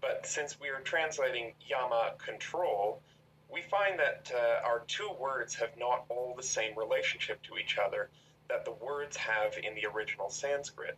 [0.00, 3.02] But since we are translating yama control,
[3.50, 7.78] we find that uh, our two words have not all the same relationship to each
[7.78, 8.08] other
[8.48, 10.96] that the words have in the original Sanskrit.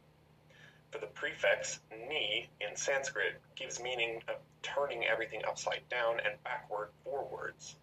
[0.91, 6.91] For the prefix ni in Sanskrit gives meaning of turning everything upside down and backward
[7.03, 7.77] forwards.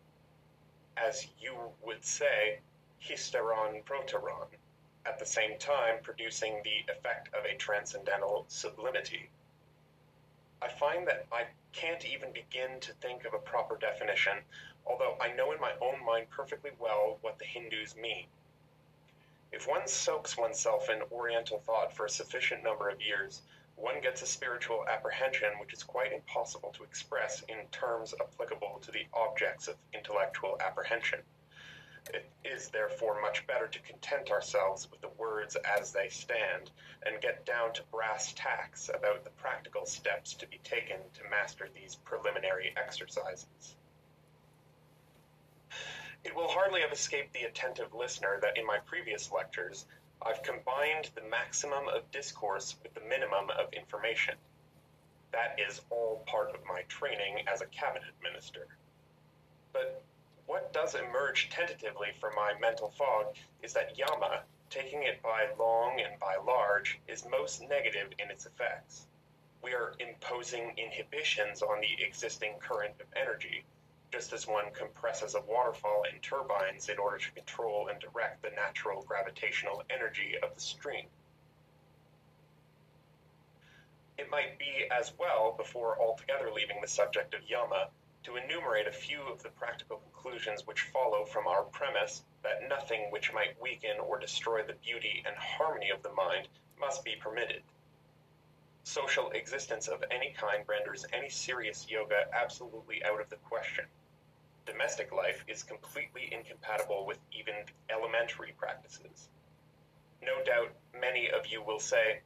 [0.95, 2.59] As you would say,
[3.01, 4.47] hysteron proteron,
[5.06, 9.30] at the same time producing the effect of a transcendental sublimity.
[10.62, 14.39] I find that I can't even begin to think of a proper definition,
[14.86, 18.26] although I know in my own mind perfectly well what the Hindus mean.
[19.52, 23.41] If one soaks oneself in Oriental thought for a sufficient number of years,
[23.76, 28.91] one gets a spiritual apprehension which is quite impossible to express in terms applicable to
[28.91, 31.24] the objects of intellectual apprehension.
[32.14, 36.72] It is therefore much better to content ourselves with the words as they stand
[37.06, 41.70] and get down to brass tacks about the practical steps to be taken to master
[41.74, 43.76] these preliminary exercises.
[46.24, 49.86] It will hardly have escaped the attentive listener that in my previous lectures
[50.22, 54.36] I've combined the maximum of discourse with the minimum of information.
[55.32, 58.68] That is all part of my training as a cabinet minister.
[59.72, 60.04] But
[60.50, 63.28] what does emerge tentatively from my mental fog
[63.62, 64.41] is that Yama,
[64.72, 69.06] taking it by long and by large, is most negative in its effects.
[69.62, 73.64] We are imposing inhibitions on the existing current of energy,
[74.12, 78.50] just as one compresses a waterfall in turbines in order to control and direct the
[78.50, 81.06] natural gravitational energy of the stream.
[84.18, 87.89] It might be as well, before altogether leaving the subject of Yama,
[88.24, 93.07] to enumerate a few of the practical conclusions which follow from our premise that nothing
[93.11, 96.47] which might weaken or destroy the beauty and harmony of the mind
[96.80, 97.61] must be permitted.
[98.84, 103.86] Social existence of any kind renders any serious yoga absolutely out of the question.
[104.65, 107.55] Domestic life is completely incompatible with even
[107.89, 109.30] elementary practices.
[110.22, 112.22] No doubt many of you will say,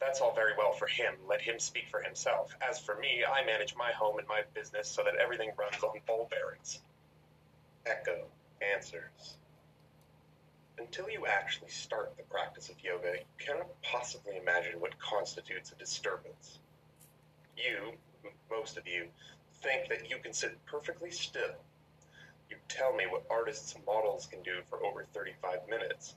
[0.00, 1.14] that's all very well for him.
[1.28, 2.54] Let him speak for himself.
[2.68, 6.00] As for me, I manage my home and my business so that everything runs on
[6.06, 6.80] ball bearings.
[7.86, 8.26] Echo
[8.60, 9.36] answers.
[10.78, 15.76] Until you actually start the practice of yoga, you cannot possibly imagine what constitutes a
[15.76, 16.58] disturbance.
[17.56, 17.92] You,
[18.50, 19.06] most of you,
[19.62, 21.54] think that you can sit perfectly still.
[22.50, 26.16] You tell me what artists' and models can do for over 35 minutes.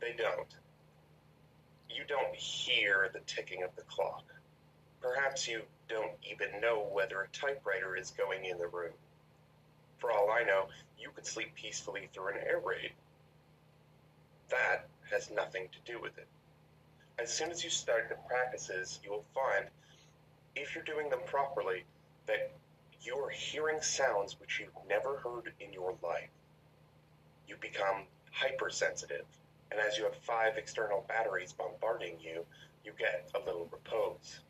[0.00, 0.54] They don't
[1.88, 4.24] you don't hear the ticking of the clock.
[5.00, 8.92] Perhaps you don't even know whether a typewriter is going in the room.
[9.98, 10.68] For all I know,
[10.98, 12.92] you could sleep peacefully through an air raid.
[14.50, 16.26] That has nothing to do with it.
[17.18, 19.66] As soon as you start the practices, you will find,
[20.54, 21.84] if you're doing them properly,
[22.26, 22.52] that
[23.02, 26.30] you're hearing sounds which you've never heard in your life.
[27.46, 29.24] You become hypersensitive
[29.70, 32.44] and as you have five external batteries bombarding you,
[32.84, 34.40] you get a little repose.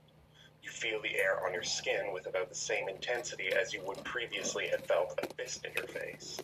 [0.63, 4.03] You feel the air on your skin with about the same intensity as you would
[4.05, 6.39] previously have felt a fist in your face.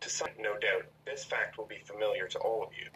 [0.00, 2.88] To some, no doubt, this fact will be familiar to all of you.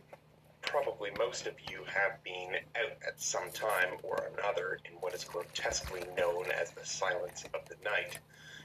[0.63, 5.25] Probably most of you have been out at some time or another in what is
[5.25, 8.19] grotesquely known as the silence of the night,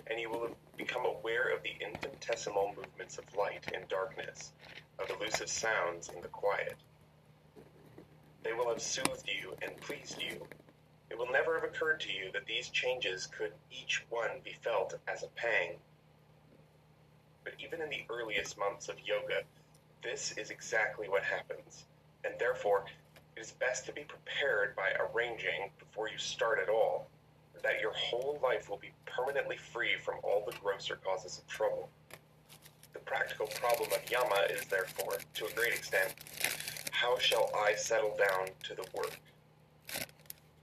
[0.08, 4.52] and you will become aware of the infinitesimal movements of light in darkness,
[5.00, 6.76] of elusive sounds in the quiet.
[8.44, 10.46] They will have soothed you and pleased you.
[11.10, 14.96] It will never have occurred to you that these changes could each one be felt
[15.08, 15.78] as a pang.
[17.44, 19.44] But even in the earliest months of yoga,
[20.02, 21.86] this is exactly what happens,
[22.26, 22.86] and therefore
[23.36, 27.08] it is best to be prepared by arranging, before you start at all,
[27.64, 31.90] that your whole life will be permanently free from all the grosser causes of trouble.
[32.94, 36.14] The practical problem of yama is therefore, to a great extent,
[36.92, 39.18] how shall I settle down to the work?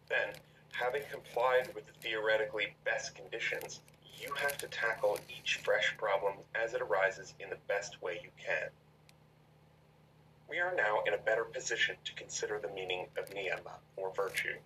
[0.09, 0.29] Then,
[0.73, 3.81] having complied with the theoretically best conditions,
[4.19, 8.31] you have to tackle each fresh problem as it arises in the best way you
[8.37, 8.69] can.
[10.49, 14.57] We are now in a better position to consider the meaning of niyama, or virtue.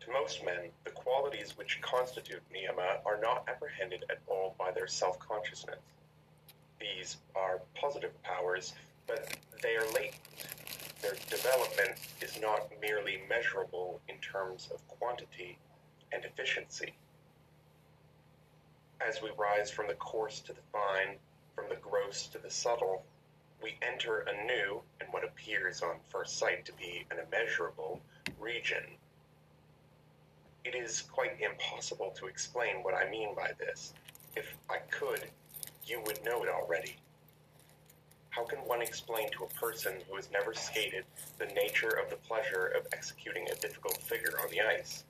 [0.00, 4.86] To most men, the qualities which constitute niyama are not apprehended at all by their
[4.86, 5.80] self consciousness.
[6.80, 8.74] These are positive powers,
[9.06, 10.14] but they are latent.
[11.02, 15.58] Their development is not merely measurable in terms of quantity
[16.12, 16.94] and efficiency.
[19.00, 21.16] As we rise from the coarse to the fine,
[21.54, 23.04] from the gross to the subtle,
[23.62, 28.00] we enter a new, and what appears on first sight to be an immeasurable,
[28.38, 28.84] region.
[30.68, 33.94] It is quite impossible to explain what I mean by this.
[34.36, 35.24] If I could,
[35.86, 36.96] you would know it already.
[38.28, 41.06] How can one explain to a person who has never skated
[41.38, 45.04] the nature of the pleasure of executing a difficult figure on the ice?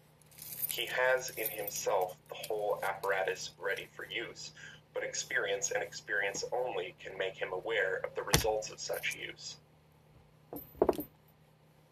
[0.71, 4.53] He has in himself the whole apparatus ready for use,
[4.95, 9.57] but experience and experience only can make him aware of the results of such use.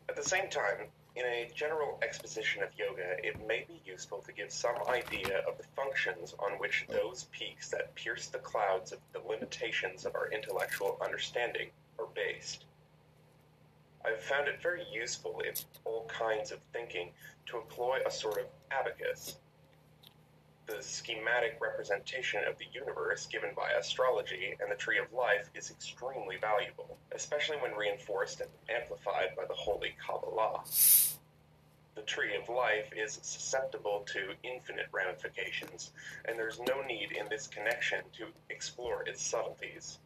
[0.09, 0.87] At the same time,
[1.17, 5.57] in a general exposition of yoga, it may be useful to give some idea of
[5.57, 10.31] the functions on which those peaks that pierce the clouds of the limitations of our
[10.31, 12.67] intellectual understanding are based.
[14.05, 15.55] I've found it very useful in
[15.85, 17.11] all kinds of thinking
[17.47, 19.37] to employ a sort of abacus.
[20.67, 25.71] The schematic representation of the universe given by astrology and the tree of life is
[25.71, 30.63] extremely valuable, especially when reinforced and amplified by the holy Kabbalah.
[31.95, 35.93] The tree of life is susceptible to infinite ramifications,
[36.25, 39.99] and there's no need in this connection to explore its subtleties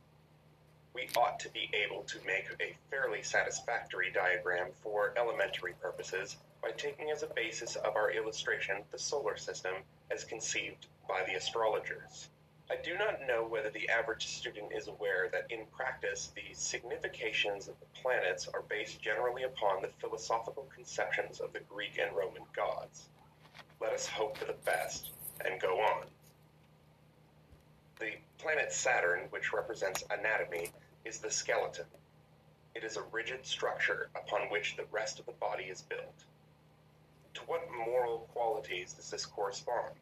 [0.95, 6.71] we ought to be able to make a fairly satisfactory diagram for elementary purposes by
[6.71, 9.75] taking as a basis of our illustration the solar system
[10.11, 12.29] as conceived by the astrologers.
[12.71, 17.67] I do not know whether the average student is aware that in practice the significations
[17.67, 22.45] of the planets are based generally upon the philosophical conceptions of the Greek and Roman
[22.55, 23.09] gods.
[23.81, 25.11] Let us hope for the best
[25.45, 26.07] and go on.
[27.99, 30.71] The planet Saturn, which represents anatomy,
[31.05, 31.87] is the skeleton.
[32.75, 36.25] It is a rigid structure upon which the rest of the body is built.
[37.35, 39.95] To what moral qualities does this correspond?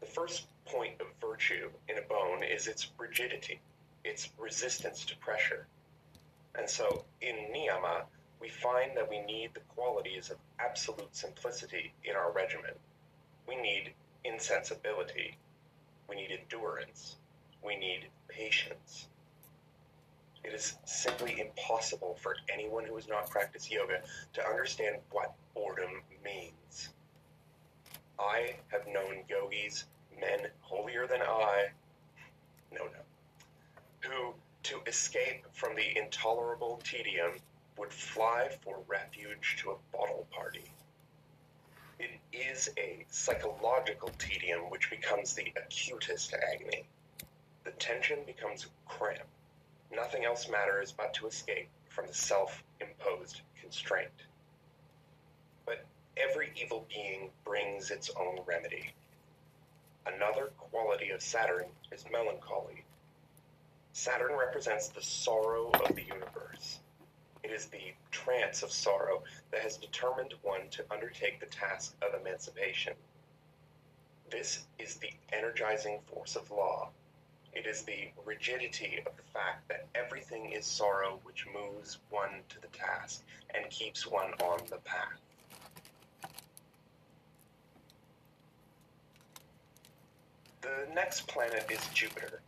[0.00, 3.60] The first point of virtue in a bone is its rigidity,
[4.04, 5.66] its resistance to pressure.
[6.54, 8.04] And so in Niyama,
[8.40, 12.74] we find that we need the qualities of absolute simplicity in our regimen.
[13.46, 13.92] We need
[14.24, 15.36] insensibility,
[16.08, 17.16] we need endurance.
[17.62, 19.09] We need patience.
[20.42, 26.02] It is simply impossible for anyone who has not practiced yoga to understand what boredom
[26.24, 26.88] means.
[28.18, 29.84] I have known yogis,
[30.18, 31.68] men holier than I,
[32.72, 33.00] no, no,
[34.00, 34.34] who,
[34.64, 37.32] to escape from the intolerable tedium,
[37.76, 40.70] would fly for refuge to a bottle party.
[41.98, 46.84] It is a psychological tedium which becomes the acutest agony.
[47.64, 49.26] The tension becomes cramp.
[49.90, 54.10] Nothing else matters but to escape from the self imposed constraint.
[55.66, 55.84] But
[56.16, 58.92] every evil being brings its own remedy.
[60.06, 62.84] Another quality of Saturn is melancholy.
[63.92, 66.78] Saturn represents the sorrow of the universe.
[67.42, 72.18] It is the trance of sorrow that has determined one to undertake the task of
[72.18, 72.94] emancipation.
[74.30, 76.90] This is the energizing force of law.
[77.52, 82.60] It is the rigidity of the fact that everything is sorrow which moves one to
[82.60, 83.22] the task
[83.54, 85.20] and keeps one on the path.
[90.60, 92.40] The next planet is Jupiter.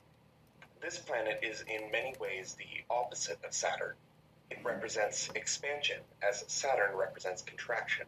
[0.80, 3.94] This planet is in many ways the opposite of Saturn.
[4.50, 8.06] It represents expansion, as Saturn represents contraction.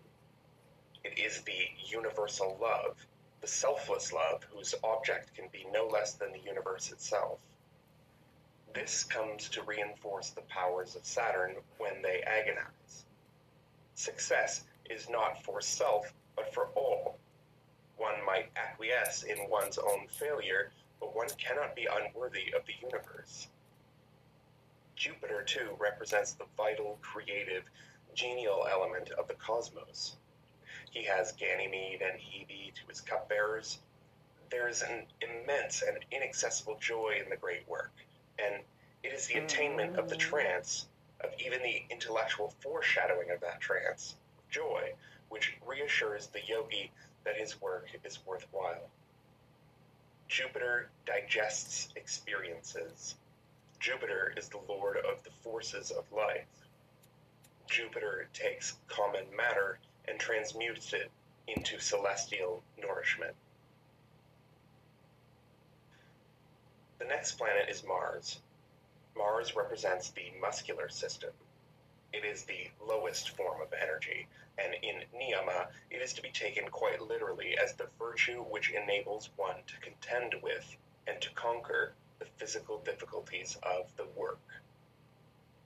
[1.03, 2.97] It is the universal love,
[3.45, 7.41] the selfless love whose object can be no less than the universe itself.
[8.73, 13.05] This comes to reinforce the powers of Saturn when they agonize.
[13.97, 17.19] Success is not for self, but for all.
[17.99, 23.49] One might acquiesce in one's own failure, but one cannot be unworthy of the universe.
[24.97, 27.65] Jupiter, too, represents the vital, creative,
[28.15, 30.17] genial element of the cosmos.
[30.95, 33.81] He has Ganymede and Hebe to his cupbearers.
[34.49, 37.93] There is an immense and inaccessible joy in the great work,
[38.39, 38.63] and
[39.03, 40.21] it is the attainment of the mm.
[40.21, 40.87] trance,
[41.21, 44.15] of even the intellectual foreshadowing of that trance,
[44.51, 44.95] joy,
[45.31, 46.93] which reassures the yogi
[47.25, 48.89] that his work is worthwhile.
[50.29, 53.17] Jupiter digests experiences
[53.81, 56.47] Jupiter is the lord of the forces of life.
[57.67, 61.11] Jupiter takes common matter and transmutes it
[61.47, 63.35] into celestial nourishment.
[66.99, 68.41] The next planet is Mars.
[69.17, 71.31] Mars represents the muscular system.
[72.13, 74.27] It is the lowest form of energy,
[74.57, 79.31] and in Niyama, it is to be taken quite literally as the virtue which enables
[79.37, 80.77] one to contend with
[81.07, 84.41] and to conquer the physical difficulties of the work.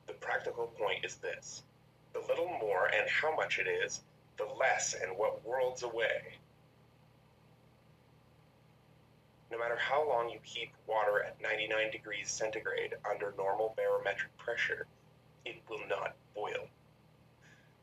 [0.06, 1.62] The practical point is this
[2.14, 4.02] the little more and how much it is,
[4.38, 6.38] the less and what worlds away.
[9.50, 14.86] No matter how long you keep water at 99 degrees centigrade under normal barometric pressure,
[15.44, 16.68] it will not boil.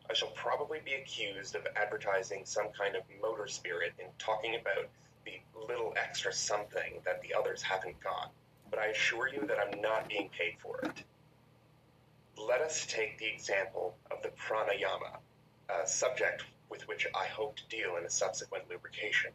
[0.09, 4.87] I shall probably be accused of advertising some kind of motor spirit in talking about
[5.25, 8.31] the little extra something that the others haven't got,
[8.69, 11.03] but I assure you that I'm not being paid for it.
[12.37, 15.17] Let us take the example of the pranayama,
[15.69, 19.31] a subject with which I hope to deal in a subsequent lucubration.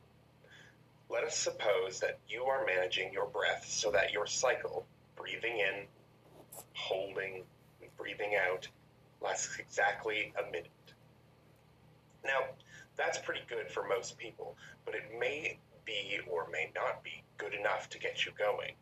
[1.09, 5.87] Let us suppose that you are managing your breath so that your cycle, breathing in,
[6.75, 7.45] holding,
[7.83, 8.69] and breathing out,
[9.21, 10.71] lasts exactly a minute.
[12.25, 12.41] Now,
[12.97, 17.55] that's pretty good for most people, but it may be or may not be good
[17.55, 18.75] enough to get you going.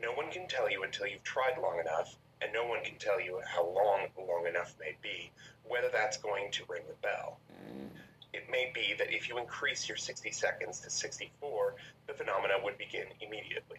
[0.00, 3.20] No one can tell you until you've tried long enough, and no one can tell
[3.20, 5.30] you how long long enough may be,
[5.68, 7.38] whether that's going to ring the bell.
[7.52, 7.88] Mm.
[8.32, 11.74] It may be that if you increase your 60 seconds to 64,
[12.06, 13.78] the phenomena would begin immediately.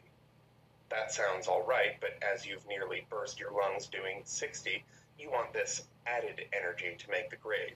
[0.89, 4.83] That sounds all right, but as you've nearly burst your lungs doing 60,
[5.19, 7.75] you want this added energy to make the grade.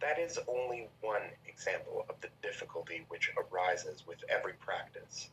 [0.00, 5.28] That is only one example of the difficulty which arises with every practice.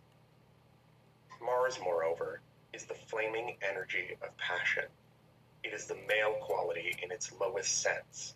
[1.41, 2.41] Mars, moreover,
[2.74, 4.84] is the flaming energy of passion.
[5.64, 8.36] It is the male quality in its lowest sense.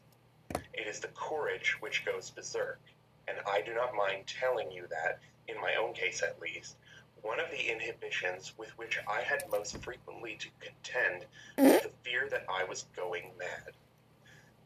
[0.74, 2.80] It is the courage which goes berserk,
[3.28, 6.76] and I do not mind telling you that, in my own case at least,
[7.22, 11.26] one of the inhibitions with which I had most frequently to contend
[11.58, 13.72] was the fear that I was going mad.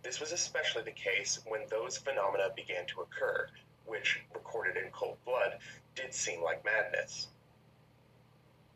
[0.02, 3.48] This was especially the case when those phenomena began to occur,
[3.86, 5.60] which, recorded in cold blood,
[5.96, 7.28] did seem like madness.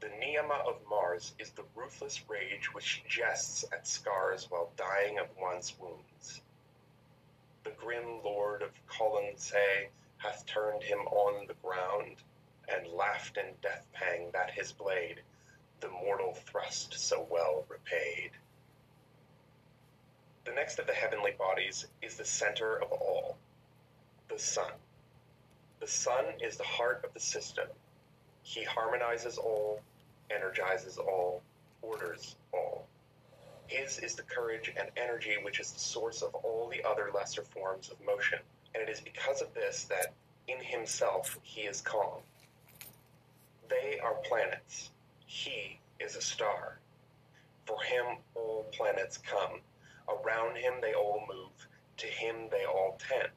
[0.02, 5.38] The niyama of Mars is the ruthless rage which jests at scars while dying of
[5.38, 6.42] one's wounds.
[7.64, 12.16] The grim lord of Colonsay hath turned him on the ground,
[12.68, 15.22] and laughed in death pang that his blade
[15.82, 18.32] the mortal thrust so well repaid.
[20.46, 23.38] The next of the heavenly bodies is the center of all,
[24.30, 24.74] the sun.
[25.80, 27.68] The sun is the heart of the system.
[28.44, 29.82] He harmonizes all,
[30.34, 31.42] energizes all,
[31.82, 32.88] orders all.
[33.68, 37.44] His is the courage and energy which is the source of all the other lesser
[37.44, 38.40] forms of motion,
[38.74, 40.14] and it is because of this that
[40.48, 42.22] in himself he is calm.
[43.70, 44.92] They are planets.
[45.26, 46.80] He is a star.
[47.66, 49.62] For him all planets come.
[50.10, 51.68] Around him they all move.
[51.98, 53.32] To him they all tend.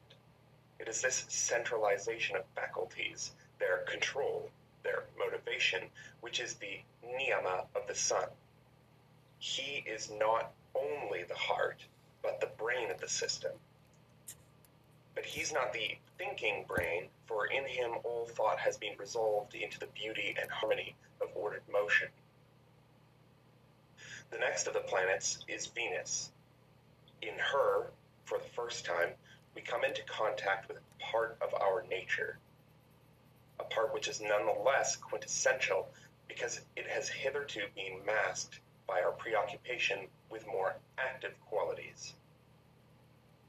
[0.79, 4.49] It is this centralization of faculties, their control,
[4.85, 5.81] their motivation,
[6.21, 8.29] which is the niyama of the sun.
[9.39, 11.83] He is not only the heart,
[12.23, 13.51] but the brain of the system.
[15.13, 19.79] But he's not the thinking brain, for in him all thought has been resolved into
[19.79, 22.07] the beauty and harmony of ordered motion.
[24.31, 26.31] The next of the planets is Venus.
[27.21, 27.91] In her,
[28.25, 29.09] for the first time,
[29.55, 32.37] we come into contact with part of our nature,
[33.59, 35.89] a part which is nonetheless quintessential
[36.27, 42.13] because it has hitherto been masked by our preoccupation with more active qualities.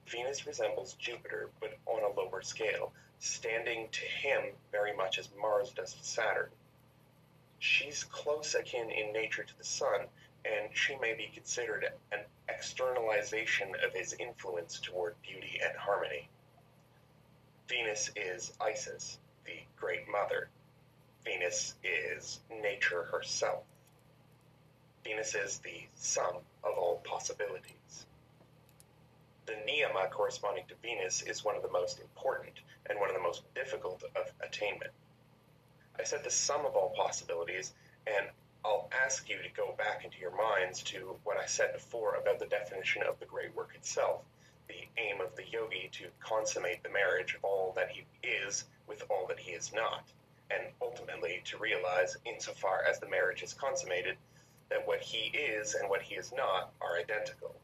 [0.07, 5.70] Venus resembles Jupiter, but on a lower scale, standing to him very much as Mars
[5.72, 6.50] does to Saturn.
[7.59, 10.07] She's close akin in nature to the Sun,
[10.44, 16.28] and she may be considered an externalization of his influence toward beauty and harmony.
[17.68, 20.49] Venus is Isis, the Great Mother.
[21.24, 23.64] Venus is nature herself.
[25.05, 28.07] Venus is the sum of all possibilities.
[29.47, 33.22] The niyama corresponding to Venus is one of the most important and one of the
[33.22, 34.90] most difficult of attainment.
[35.99, 37.72] I said the sum of all possibilities,
[38.07, 38.26] and
[38.64, 42.40] I'll ask you to go back into your minds to what I said before about
[42.40, 44.22] the definition of the great work itself,
[44.68, 49.02] the aim of the yogi to consummate the marriage of all that he is with
[49.10, 50.04] all that he is not,
[50.50, 54.16] and ultimately to realize, insofar as the marriage is consummated,
[54.68, 57.54] that what he is and what he is not are identical.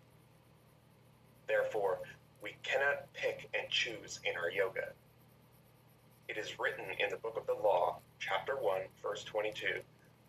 [1.46, 2.00] Therefore,
[2.42, 4.88] we cannot pick and choose in our yoga.
[6.28, 9.80] It is written in the book of the law, chapter 1, verse 22,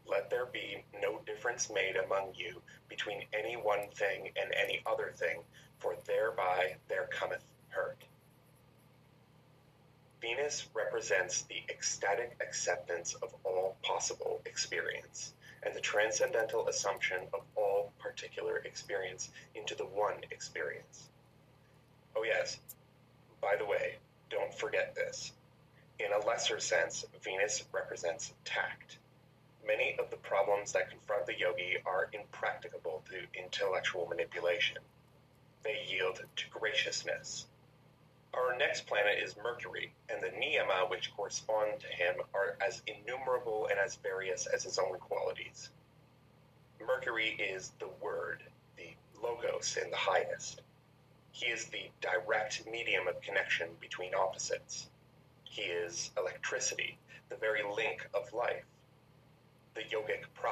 [0.06, 5.14] Let there be no difference made among you between any one thing and any other
[5.16, 5.40] thing,
[5.84, 7.98] for thereby there cometh hurt.
[10.22, 17.92] Venus represents the ecstatic acceptance of all possible experience and the transcendental assumption of all
[18.00, 21.10] particular experience into the one experience.
[22.16, 22.58] Oh, yes,
[23.42, 23.96] by the way,
[24.30, 25.34] don't forget this.
[26.00, 28.98] In a lesser sense, Venus represents tact.
[29.68, 34.78] Many of the problems that confront the yogi are impracticable to intellectual manipulation.
[35.64, 37.48] They yield to graciousness.
[38.34, 43.68] Our next planet is Mercury, and the niyama which correspond to him are as innumerable
[43.68, 45.70] and as various as his own qualities.
[46.86, 48.44] Mercury is the word,
[48.76, 50.62] the logos in the highest.
[51.32, 54.90] He is the direct medium of connection between opposites.
[55.44, 56.98] He is electricity,
[57.30, 58.66] the very link of life.
[59.76, 60.52] The yogic process